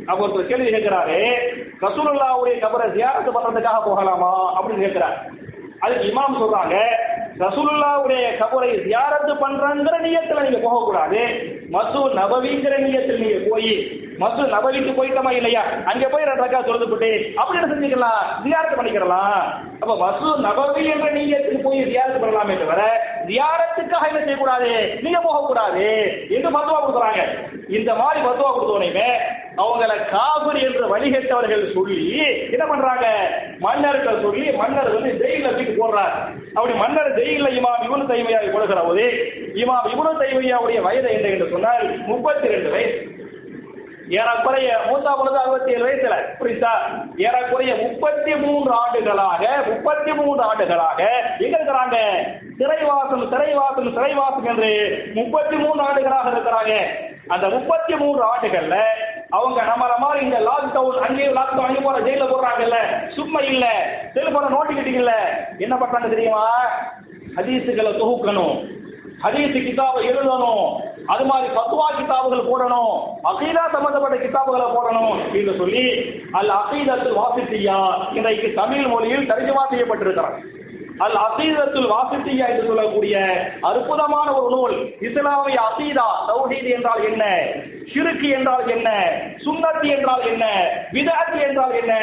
அப்ப 0.09 0.19
ஒருத்தர் 0.25 0.51
கேள்வி 0.51 0.69
கேட்கிறாரு 0.73 1.21
ரசூலுல்லாவுடைய 1.85 2.57
கபரை 2.65 2.87
ஜியாரத்து 2.97 3.37
பண்றதுக்காக 3.37 3.81
போகலாமா 3.89 4.33
அப்படின்னு 4.57 4.85
கேட்கிறார். 4.85 5.17
அதுக்கு 5.85 6.11
இமாம் 6.11 6.41
சொல்றாங்க 6.43 6.77
ரசுல்லாவுடைய 7.43 8.25
கபரை 8.41 8.69
ஜியாரத்து 8.87 9.33
பண்றங்கிற 9.43 9.95
நீயத்துல 10.05 10.45
நீங்க 10.47 10.61
போக 10.67 10.79
கூடாது 10.85 11.23
நபவிங்கிற 12.21 12.75
நீயத்தில் 12.85 13.23
நீங்க 13.23 13.39
போய் 13.51 13.73
மசூ 14.21 14.43
நபவிக்கு 14.53 14.93
போயிட்டோமா 14.99 15.31
இல்லையா? 15.39 15.63
அங்க 15.91 16.05
போய் 16.13 16.27
ரெண்டு 16.29 16.43
ரக்கா 16.43 16.61
தொழுது 16.67 16.87
போட்டு 16.91 17.11
அப்படி 17.41 17.59
என்ன 17.59 17.69
செஞ்சுக்கலாம் 17.73 18.23
ஜியாரத்து 18.45 18.79
பண்ணிக்கிறலாம். 18.79 19.41
அப்ப 19.81 19.97
மசூ 20.03 20.29
நபவி 20.47 20.85
என்ற 20.93 21.09
நீயத்துக்கு 21.17 21.61
போய் 21.67 21.81
ஜியாரத்து 21.91 22.23
பண்ணலாமே 22.23 22.55
தவிர 22.63 22.83
ஜியாரத்துக்காக 23.31 24.09
என்ன 24.11 24.23
செய்யக்கூடாது? 24.23 24.71
நீங்க 25.05 25.21
போக 25.27 25.43
கூடாது 25.49 25.85
என்று 26.37 26.51
மதுவா 26.57 26.79
கொடுக்குறாங்க? 26.81 27.23
இந்த 27.79 27.91
மாதிரி 28.01 28.21
மதுவா 28.29 28.51
கொடுத்தோனையுமே 28.53 29.11
அவங்கள 29.65 29.93
காபர் 30.15 30.61
என்று 30.69 30.85
வழிகட்டவர்கள் 30.95 31.75
சொல்லி 31.77 32.01
என்ன 32.55 32.65
பண்றாங்க? 32.73 33.07
மன்னர்கள் 33.67 34.25
சொல்லி 34.25 34.45
மன்னர் 34.63 34.95
வந்து 34.97 35.13
ஜெயில 35.23 35.53
தூக்கி 35.57 35.77
போடுறார். 35.77 36.17
அப்படி 36.57 36.75
மன்னர் 36.75 37.17
ஜெயில 37.17 37.49
இமாம் 37.59 37.83
இவனு 37.87 38.11
தைமையாவை 38.11 38.51
கொடுக்கிற 38.51 38.81
போது 38.81 39.05
இமாம் 39.55 39.89
இவனு 39.95 40.13
தைமையாவுடைய 40.21 40.81
வயது 40.83 41.11
என்ன 41.11 41.29
என்று 41.29 41.49
சொன்னால் 41.51 41.99
முப்பத்தி 42.07 42.49
ரெண்டு 42.49 42.71
வயசு. 42.71 43.15
ஏறக்குறைய 44.09 44.77
மூத்தா 44.87 45.13
பொழுது 45.19 45.39
அறுபத்தி 45.39 45.71
ஏழு 45.73 45.85
வயசுல. 45.87 46.17
புரியுதா? 46.41 46.73
ஏறக்குறைய 47.17 47.75
முப்பத்தி 47.75 48.35
மூன்று 48.35 48.73
ஆண்டுகளாக 48.73 49.49
முப்பத்தி 49.67 50.13
மூன்று 50.13 50.43
ஆண்டுகளாக 50.43 51.01
எங்க 51.39 51.57
இருக்கிறாங்க? 51.59 51.99
சிறைவாசம் 52.59 53.29
சிறைவாசம் 53.31 53.95
சிறைவாசம் 53.95 54.47
என்று 54.47 54.71
முப்பத்தி 55.15 55.57
மூன்று 55.57 55.85
ஆண்டுகளாக 55.85 56.31
இருக்கிறாங்க. 56.31 56.75
அந்த 57.29 57.49
முப்பத்தி 57.49 57.95
மூன்று 57.95 58.25
ஆண்டுகள்ல 58.25 58.77
அவங்க 59.31 59.63
நம்மள 59.63 59.99
மாதிரி 59.99 60.25
இந்த 60.25 60.39
லாக்டவுன் 60.39 61.01
அங்கேயும் 61.01 61.37
லாக்டவுன் 61.37 61.67
அங்கேயும் 61.67 61.85
போற 61.85 61.99
ஜெயில 61.99 62.29
போடுறாங்கல்ல. 62.29 62.77
சும்மா 63.09 63.41
இல்ல. 63.41 63.67
செல்போன 64.15 64.49
நோட்டிக்கிட்டீங்க 64.49 65.03
இல்ல 65.03 65.13
என்ன 65.59 65.77
பண்றாங்க 65.77 66.09
தெரியுமா? 66.09 66.65
ஹதீஸுகளை 67.37 67.97
தொகுக்கணும். 67.97 68.75
ஹதீஸ் 69.23 69.65
கிதாபை 69.65 70.09
எழுதணும். 70.09 70.77
அது 71.07 71.25
மாதிரி 71.25 71.55
பத்துவா 71.55 71.87
கிதாபுகள் 71.99 72.49
போடணும். 72.49 73.01
அகீதா 73.25 73.71
சம்பந்தப்பட்ட 73.73 74.17
கிதாபுகளை 74.17 74.75
போடணும் 74.75 75.33
என்று 75.33 75.55
சொல்லி 75.57 76.15
அல்ல 76.33 76.53
அகீதத்தில் 76.53 77.19
வாசித்தியா 77.19 78.07
இன்றைக்கு 78.15 78.53
தமிழ் 78.55 78.87
மொழியில் 78.87 79.31
தர்ஜமா 79.31 79.63
செய்யப்பட்டிருக்கிறார். 79.71 80.56
அல் 80.99 81.17
அசீதத்துல் 81.17 81.91
வாசித்தியா 81.91 82.49
என்று 82.49 82.67
சொல்லக்கூடிய 82.67 83.17
அற்புதமான 83.61 84.33
ஒரு 84.33 84.57
நூல். 84.57 84.95
இஸ்லாமிய 85.01 85.61
அசீதா 85.61 86.07
தௌஹீத் 86.29 86.75
என்றால் 86.75 87.05
என்ன? 87.05 87.25
சிறுக்கு 87.95 88.29
என்றால் 88.31 88.69
என்ன? 88.69 88.91
சுன்னத்தி 89.37 89.89
என்றால் 89.89 90.27
என்ன? 90.27 90.45
விதாத்தி 90.93 91.43
என்றால் 91.43 91.73
என்ன? 91.73 91.95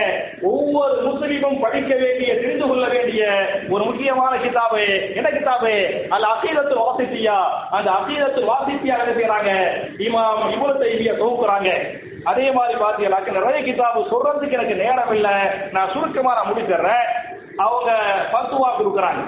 ஒவ்வொரு 0.41 1.01
முஸ்லிமும் 1.01 1.61
படிக்க 1.61 1.95
வேண்டிய 1.95 2.35
தெரிந்து 2.35 2.67
கொள்ள 2.67 2.87
வேண்டிய 2.87 3.47
ஒரு 3.69 3.83
முக்கியமான 3.83 4.37
கிதாபு. 4.37 5.15
என்ன 5.15 5.29
கிதாபு? 5.29 6.07
அல் 6.09 6.23
அசீதத்தில் 6.23 6.83
வாசித்தியா. 6.83 7.37
அந்த 7.71 7.91
அசீதத்தில் 7.91 8.49
வாசித்தியா 8.49 8.95
என்ன 8.99 9.13
செய்யறாங்க 9.17 9.51
இமாம் 9.97 10.51
இவ்வளவு 10.51 10.79
தைவிய 10.79 11.13
தொகுக்குறாங்க. 11.13 11.99
அதே 12.23 12.51
மாதிரி 12.51 12.79
பார்த்தீங்கன்னாக்க 12.79 13.31
நிறைய 13.31 13.73
கிதாபு 13.73 13.97
சொல்றதுக்கு 13.97 14.51
எனக்கு 14.51 14.75
நேரம் 14.75 15.13
இல்லை. 15.13 15.31
நான் 15.71 15.91
சுருக்கமா 15.93 16.33
நான் 16.33 16.53
முடிச்சிடுறேன். 16.53 17.31
அவங்க 17.57 17.89
பத்துவா 18.33 18.69
கொடுக்குறாங்க. 18.77 19.23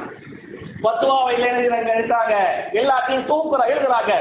பத்துவாவை 0.84 1.34
எழுத்தாங்க 1.94 2.34
எல்லாத்தையும் 2.82 3.28
தூக்குற 3.30 3.62
எழுதுறாங்க. 3.74 4.14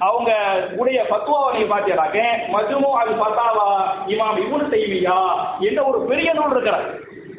அவங்க 0.00 0.30
உடைய 0.76 1.00
பத்துவாவை 1.10 1.48
நீங்க 1.54 1.68
பாத்தீங்கன்னாக்க 1.72 2.20
மஜ்மு 2.54 2.88
அது 3.00 3.12
பத்தாவா 3.22 3.66
இமாம் 4.06 4.40
இவனு 4.44 4.66
செய்வியா 4.72 5.18
என்ற 5.60 5.80
ஒரு 5.90 5.98
பெரிய 6.10 6.32
நூல் 6.32 6.50
இருக்கிறார் 6.50 6.86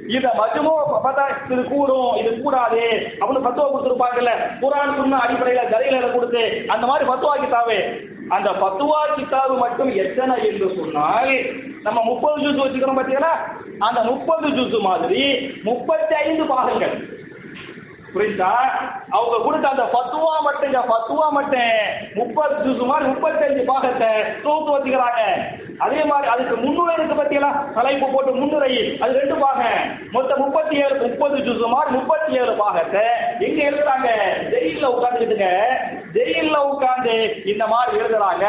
இத 0.07 0.27
மஜ்மு 0.39 0.71
பார்த்தா 1.03 1.25
இது 1.49 1.63
கூடும் 1.63 2.15
இது 2.21 2.31
கூடாது 2.43 2.81
அப்படின்னு 3.19 3.45
பத்துவா 3.47 3.67
கொடுத்துருப்பாங்கல்ல. 3.67 4.31
குரான் 4.61 4.97
சொன்ன 4.97 5.19
அடிப்படையில 5.25 5.63
கரையில 5.73 6.09
கொடுத்து 6.15 6.43
அந்த 6.75 6.85
மாதிரி 6.85 7.05
பத்துவா 7.11 7.35
கிட்டாவே 7.35 7.79
அந்த 8.29 8.49
பத்துவா 8.63 9.01
கிட்டாவு 9.17 9.55
மட்டும் 9.57 9.91
எத்தனை 10.03 10.35
என்று 10.49 10.67
சொன்னால் 10.79 11.33
நம்ம 11.83 11.99
முப்பது 12.03 12.37
ஜூஸ் 12.43 12.63
வச்சுக்கிறோம் 12.63 12.99
பார்த்தீங்களா 12.99 13.33
அந்த 13.87 13.99
முப்பது 14.09 14.47
ஜூஸ் 14.57 14.77
மாதிரி 14.89 15.23
முப்பத்தி 15.69 16.15
ஐந்து 16.23 16.45
பாகங்கள். 16.53 16.95
புரியுதா? 18.15 18.49
அவங்க 19.17 19.35
கொடுத்த 19.43 19.65
அந்த 19.69 19.85
பத்துவா 19.93 20.33
மட்டுங்க 20.47 20.79
பத்துவா 20.91 21.27
மட்டும் 21.37 21.77
முப்பது 22.19 22.55
ஜூஸ் 22.63 22.81
மாதிரி 22.89 23.05
முப்பத்தஞ்சு 23.11 23.63
பாகத்தை 23.69 24.09
தொகுத்து 24.43 24.73
வச்சுக்கிறாங்க. 24.73 25.21
அதே 25.85 26.01
மாதிரி 26.09 26.27
அதுக்கு 26.33 26.55
முன்னுரை 26.63 26.93
இருக்கு 26.97 27.15
பத்தியெல்லாம் 27.19 27.57
தலைப்பு 27.77 28.07
போட்டு 28.11 28.31
முன்னுரை. 28.39 28.99
அது 29.03 29.17
ரெண்டு 29.21 29.35
பாக 29.43 29.61
மொத்தம் 30.15 30.41
முப்பத்தி 30.43 30.75
ஏழு 30.83 30.95
முப்பது 31.05 31.37
ஜூஸ் 31.47 31.65
மாதிரி 31.75 31.91
முப்பத்தி 31.97 32.31
ஏழு 32.41 32.53
பாகத்தை 32.61 33.03
எங்க 33.47 33.59
எழுதுறாங்க. 33.69 34.09
ஜெயில 34.51 34.85
உட்காந்துக்கிட்டுங்க 34.95 35.49
ஜெயில 36.17 36.57
உட்காந்து 36.73 37.15
இந்த 37.53 37.65
மாதிரி 37.73 38.01
எழுதுறாங்க. 38.03 38.45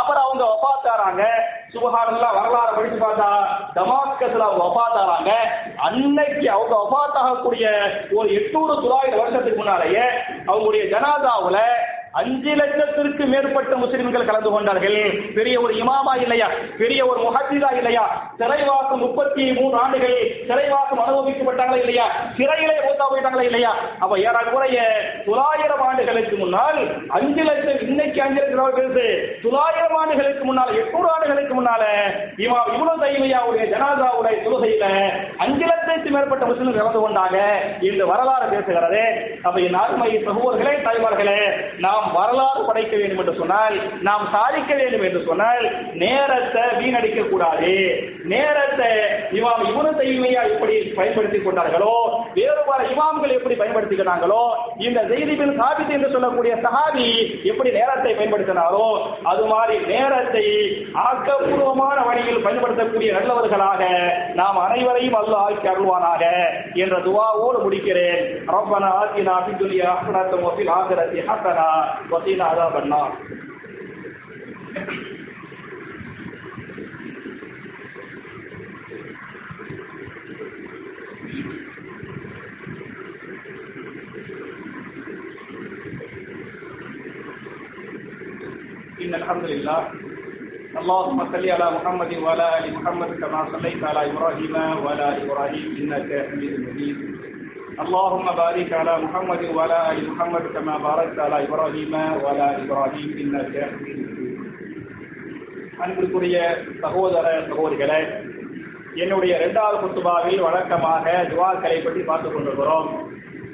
அப்புறம் 0.00 0.24
அவங்க 0.26 0.44
ஒப்பாத்தாராங்க 0.54 1.24
சுபகானெல்லாம் 1.72 2.36
வரலாறு 2.36 2.76
படிச்சு 2.76 2.98
பார்த்தா 2.98 3.28
டமாஸ்கஸ்ல 3.74 4.46
அவங்க 4.46 4.62
ஒப்பாத்தாராங்க 4.64 5.32
அன்னைக்கு 5.78 6.46
அவங்க 6.50 6.74
ஒப்பாத்தாகக்கூடிய 6.76 7.66
ஒரு 8.12 8.28
எட்நூறு 8.30 8.74
தொள்ளாயிரம் 8.76 9.20
வருஷத்துக்கு 9.20 9.58
முன்னாலேயே 9.58 10.04
அவங்களுடைய 10.46 10.84
ஜனாதாவுல 10.92 11.60
அஞ்சு 12.12 12.54
லட்சத்திற்கு 12.54 13.26
மேற்பட்ட 13.26 13.76
முஸ்லிம்கள் 13.76 14.24
கலந்து 14.24 14.50
கொண்டார்கள். 14.50 14.98
பெரிய 15.34 15.60
ஒரு 15.60 15.74
இமாமா 15.74 16.20
இல்லையா? 16.20 16.48
பெரிய 16.78 17.06
ஒரு 17.06 17.20
முஹத்திதா 17.20 17.76
இல்லையா? 17.76 18.32
சிறைவாசம் 18.38 18.98
முப்பத்தி 18.98 19.52
மூணு 19.52 19.76
ஆண்டுகள் 19.78 20.46
சிறைவாசம் 20.48 21.02
அனுபவிக்கப்பட்டாங்களா 21.04 21.78
இல்லையா? 21.78 22.06
சிறையிலே 22.36 22.76
மூத்தா 22.86 23.06
போயிட்டாங்களா 23.10 23.40
இல்லையா? 23.40 23.74
அப்ப 23.98 24.18
ஏறக்குறைய 24.18 24.80
தொள்ளாயிரம் 25.26 25.80
ஆண்டுகளுக்கு 25.80 26.36
முன்னால் 26.36 27.06
அஞ்சு 27.08 27.42
லட்சம் 27.42 27.80
இன்னைக்கு 27.80 28.22
அஞ்சு 28.22 28.40
லட்சம் 28.40 28.76
பெருசு 28.76 29.38
தொள்ளாயிரம் 29.42 29.96
ஆண்டுகளுக்கு 29.96 30.44
முன்னால் 30.44 30.74
எட்நூறு 30.74 31.08
ஆண்டுகளுக்கு 31.10 31.62
முன்னால 31.62 31.84
இவா 32.36 32.60
இவ்வளவு 32.72 33.04
தைமையாவுடைய 33.04 33.66
ஜனாதாவுடைய 33.74 34.36
தொழுகையில 34.44 34.86
அஞ்சு 35.36 35.66
லட்சத்துக்கு 35.66 36.10
மேற்பட்ட 36.10 36.46
முஸ்லிம் 36.46 36.76
கலந்து 36.76 37.08
கொண்டாங்க. 37.08 37.38
இந்த 37.80 38.04
வரலாறு 38.06 38.46
பேசுகிறது. 38.54 39.02
அப்ப 39.42 39.60
என் 39.60 39.74
அருமை 39.74 40.24
சகோதர்களே 40.26 40.74
தாய்மார்களே 40.86 41.38
நாம் 41.78 41.97
நாம் 41.98 42.16
வரலாறு 42.16 42.60
படைக்க 42.66 42.94
வேண்டும் 42.98 43.20
என்று 43.22 43.34
சொன்னால் 43.38 43.76
நாம் 44.06 44.24
சாதிக்க 44.34 44.72
வேண்டும் 44.80 45.04
என்று 45.06 45.20
சொன்னால் 45.28 45.64
நேரத்தை 46.02 46.62
வீணடிக்க 46.80 47.20
கூடாது. 47.22 47.72
நேரத்தை 48.32 48.90
இமாம் 49.38 49.62
இவன 49.70 49.86
தைமையா 49.98 50.42
எப்படி 50.52 50.74
பயன்படுத்தி 50.98 51.38
கொண்டார்களோ 51.38 51.94
வேறு 52.36 52.62
பல 52.68 52.80
இமாம்கள் 52.92 53.34
எப்படி 53.36 53.54
பயன்படுத்திக்கிறாங்களோ 53.60 54.42
இந்த 54.86 55.00
செய்திபின் 55.12 55.54
சாபித்து 55.60 55.96
என்று 55.96 56.12
சொல்லக்கூடிய 56.14 56.54
சஹாபி 56.66 57.08
எப்படி 57.50 57.72
நேரத்தை 57.78 58.12
பயன்படுத்தினாரோ 58.18 58.86
அது 59.32 59.44
மாதிரி 59.52 59.76
நேரத்தை 59.92 60.44
ஆக்கப்பூர்வமான 61.06 61.98
வழியில் 62.08 62.44
பயன்படுத்தக்கூடிய 62.46 63.12
நல்லவர்களாக 63.18 63.82
நாம் 64.40 64.64
அனைவரையும் 64.66 65.18
அல்ல 65.20 65.36
ஆக்கி 65.46 65.68
அருள்வானாக 65.74 66.22
என்ற 66.84 66.96
துவாவோடு 67.08 67.58
முடிக்கிறேன். 67.66 68.22
ربنا 68.58 68.88
آتنا 69.02 69.34
في 69.44 69.50
الدنيا 69.54 69.90
حسنة 69.98 70.32
وفي 70.46 70.62
الآخرة 70.66 71.14
حسنة 71.28 71.68
وقيل 72.10 72.42
عذاب 72.42 72.74
النار. 72.82 73.10
إن 89.02 89.14
الحمد 89.14 89.44
لله. 89.44 89.80
اللهم 90.78 91.18
صل 91.32 91.44
على 91.50 91.66
محمد 91.76 92.10
وعلى 92.22 92.46
آل 92.58 92.64
محمد 92.74 93.10
كما 93.20 93.40
صليت 93.52 93.84
على 93.84 94.10
إبراهيم 94.10 94.54
وعلى 94.84 95.06
إبراهيم 95.24 95.68
إنك 95.80 96.08
حميد 96.30 96.54
مجيد. 96.60 96.98
اللهم 97.79 98.27
بارك 98.35 98.73
على 98.73 98.93
محمد 98.97 99.41
وعلى 99.47 99.91
ال 99.91 100.09
محمد 100.09 100.43
كما 100.47 100.75
باركت 100.79 101.17
على 101.19 101.37
ابراهيم 101.45 101.93
وعلى 102.21 102.45
ال 102.49 102.61
ابراهيم 102.63 103.09
انك 103.17 103.53
حميد 103.71 103.97
مجيد 103.99 104.31
அன்பிற்குரிய 105.83 106.37
சகோதர 106.83 107.25
சகோதரிகளே 107.49 108.01
என்னுடைய 108.95 109.31
இரண்டாவது 109.39 109.77
குத்துபாவில் 109.77 110.43
வழக்கமாக 110.45 111.05
துவாக்களை 111.31 111.77
பற்றி 111.79 112.01
பார்த்துக் 112.01 112.35
கொண்டிருக்கிறோம் 112.35 112.89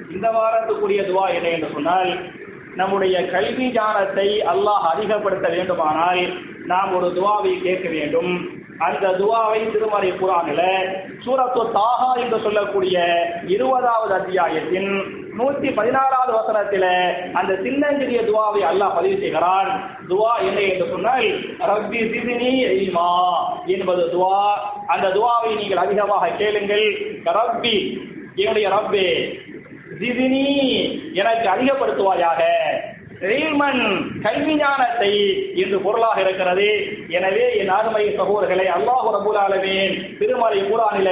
இந்த 0.10 0.28
வாரத்துக்குரிய 0.38 1.02
துவா 1.10 1.26
என்ன 1.38 1.48
என்று 1.56 1.70
சொன்னால் 1.74 2.12
நம்முடைய 2.76 3.16
கல்வி 3.34 3.68
ஞானத்தை 3.72 4.30
அல்லாஹ் 4.54 4.86
அதிகப்படுத்த 4.94 5.48
வேண்டுமானால் 5.56 6.22
நாம் 6.66 6.92
ஒரு 7.00 7.08
துவாவை 7.18 7.54
கேட்க 7.62 7.88
வேண்டும் 7.90 8.32
அந்த 8.79 9.09
துவாவை 9.09 9.73
திருமறை 9.73 10.13
குரானில 10.13 10.63
சூரத்து 11.25 11.61
தாகா 11.75 12.21
என்று 12.21 12.41
சொல்லக்கூடிய 12.41 12.97
இருபதாவது 13.47 14.15
அத்தியாயத்தின் 14.15 15.03
நூத்தி 15.39 15.75
பதினாறாவது 15.75 16.33
வசனத்தில 16.33 17.13
அந்த 17.33 17.59
சின்னஞ்சிறிய 17.63 18.21
துவாவை 18.21 18.61
அல்லாஹ் 18.61 18.95
பதிவு 18.95 19.21
செய்கிறான். 19.21 19.99
துவா 20.09 20.39
என்ன 20.39 20.61
என்று 20.61 20.89
சொன்னால் 20.89 21.27
ரப்பி 21.61 22.01
சிதினி 22.15 22.53
இல்மா 22.83 23.35
என்பது 23.67 24.03
துவா. 24.03 24.43
அந்த 24.87 25.09
துவாவை 25.09 25.57
நீங்கள் 25.57 25.77
அதிகமாக 25.77 26.29
கேளுங்கள். 26.29 26.87
ரப்பி 27.25 28.01
என்னுடைய 28.35 28.69
ரப்பே 28.69 29.43
ஜிதினி 30.01 30.45
எனக்கு 31.13 31.49
அதிகப்படுத்துவாயாக. 31.49 32.43
ரீமன் 33.25 33.83
கல்வி 34.25 34.55
ஞானத்தை 34.57 35.11
என்று 35.63 35.79
பொருளாக 35.85 36.19
இருக்கிறது. 36.25 36.69
எனவே 37.17 37.45
என் 37.61 37.73
அருமை 37.77 38.05
சகோதரர்களை 38.19 38.67
அல்லாஹு 38.77 39.09
ரபுல் 39.17 39.41
ஆலமீன் 39.43 39.95
திருமலை 40.19 40.61
குரானில 40.69 41.11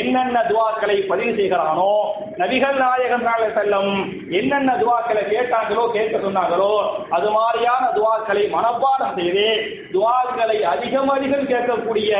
என்னென்ன 0.00 0.38
துவாக்களை 0.50 0.96
பதிவு 1.10 1.32
செய்கிறானோ 1.38 1.92
நபிகள் 2.42 2.78
நாயகம் 2.82 3.26
செல்லும் 3.56 3.92
என்னென்ன 4.38 4.70
துவாக்களை 4.82 5.22
கேட்டாங்களோ 5.32 5.84
கேட்க 5.96 6.16
சொன்னாங்களோ 6.18 6.72
அது 7.16 7.28
மாதிரியான 7.36 7.84
துவாக்களை 7.96 8.44
மனப்பாடம் 8.54 9.16
செய்து 9.18 9.46
துவாக்களை 9.94 10.58
அதிகம் 10.72 11.12
அதிகம் 11.14 11.48
கேட்கக்கூடிய 11.50 12.12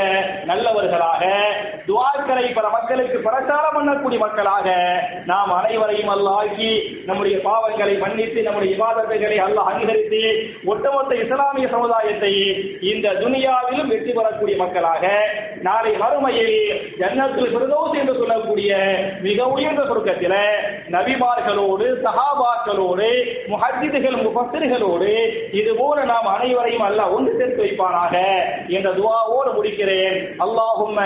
நல்லவர்களாக 0.50 1.22
துவாக்களை 1.86 2.46
பல 2.52 2.66
மக்களுக்கு 2.68 3.18
பிரச்சாரம் 3.26 3.76
பண்ணக்கூடிய 3.76 4.18
மக்களாக 4.24 4.66
நாம் 5.30 5.52
அனைவரையும் 5.58 6.12
அல்லாக்கி 6.14 6.72
நம்முடைய 7.08 7.36
பாவங்களை 7.46 7.94
மன்னித்து 8.02 8.46
நம்முடைய 8.46 8.70
விவாதத்தை 8.74 9.18
விவாதத்தைகளை 9.22 9.38
அல்லாஹ் 9.46 9.70
அங்கீகரித்து 9.72 10.20
ஒட்டுமொத்த 10.70 11.12
இஸ்லாமிய 11.22 11.66
சமுதாயத்தை 11.74 12.32
இந்த 12.92 13.06
துனியாவிலும் 13.22 13.90
வெற்றி 13.92 14.12
பெறக்கூடிய 14.12 14.56
மக்களாக 14.62 15.04
நாளை 15.66 15.92
மறுமையில் 16.02 16.56
ஜன்னத்தில் 17.00 17.54
பிரதோஸ் 17.56 17.98
என்று 18.00 18.14
சொல்லக்கூடிய 18.20 18.70
மிக 19.26 19.46
உயர்ந்த 19.56 19.82
சுருக்கத்தில் 19.90 20.38
நபிமார்களோடு 20.94 21.86
சஹாபாக்களோடு 22.06 23.10
முஹஜிதுகள் 23.52 24.18
முஃபஸ்ஸிர்களோடு 24.24 25.12
இது 25.60 25.72
போல 25.80 25.98
நாம் 26.12 26.32
அனைவரையும் 26.36 26.86
அல்லாஹ் 26.88 27.14
ஒன்று 27.18 27.38
சேர்த்து 27.38 27.62
வைப்பானாக 27.64 28.16
என்ற 28.76 28.88
துவாவோடு 28.98 29.52
முடிக்கிறேன். 29.58 30.18
அல்லாஹும் 30.46 30.98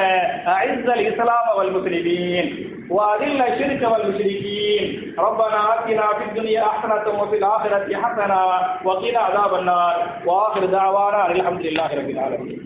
இஸ்லாம் 0.72 1.04
இஸ்லாம 1.10 1.46
முஸ்லிமீன். 1.76 2.50
وأذل 2.90 3.42
الشرك 3.42 3.82
والمشركين. 3.90 5.14
ربنا 5.18 5.58
آتنا 5.74 6.06
في 6.18 6.24
الدنيا 6.24 6.64
حسنة 6.64 7.22
وفي 7.22 7.36
الآخرة 7.36 7.96
حسنة 7.96 8.38
وقنا 8.84 9.18
عذاب 9.18 9.54
النار. 9.54 10.22
وآخر 10.26 10.64
دعوانا 10.66 11.30
الحمد 11.30 11.60
لله 11.60 11.88
رب 11.94 12.10
العالمين. 12.10 12.58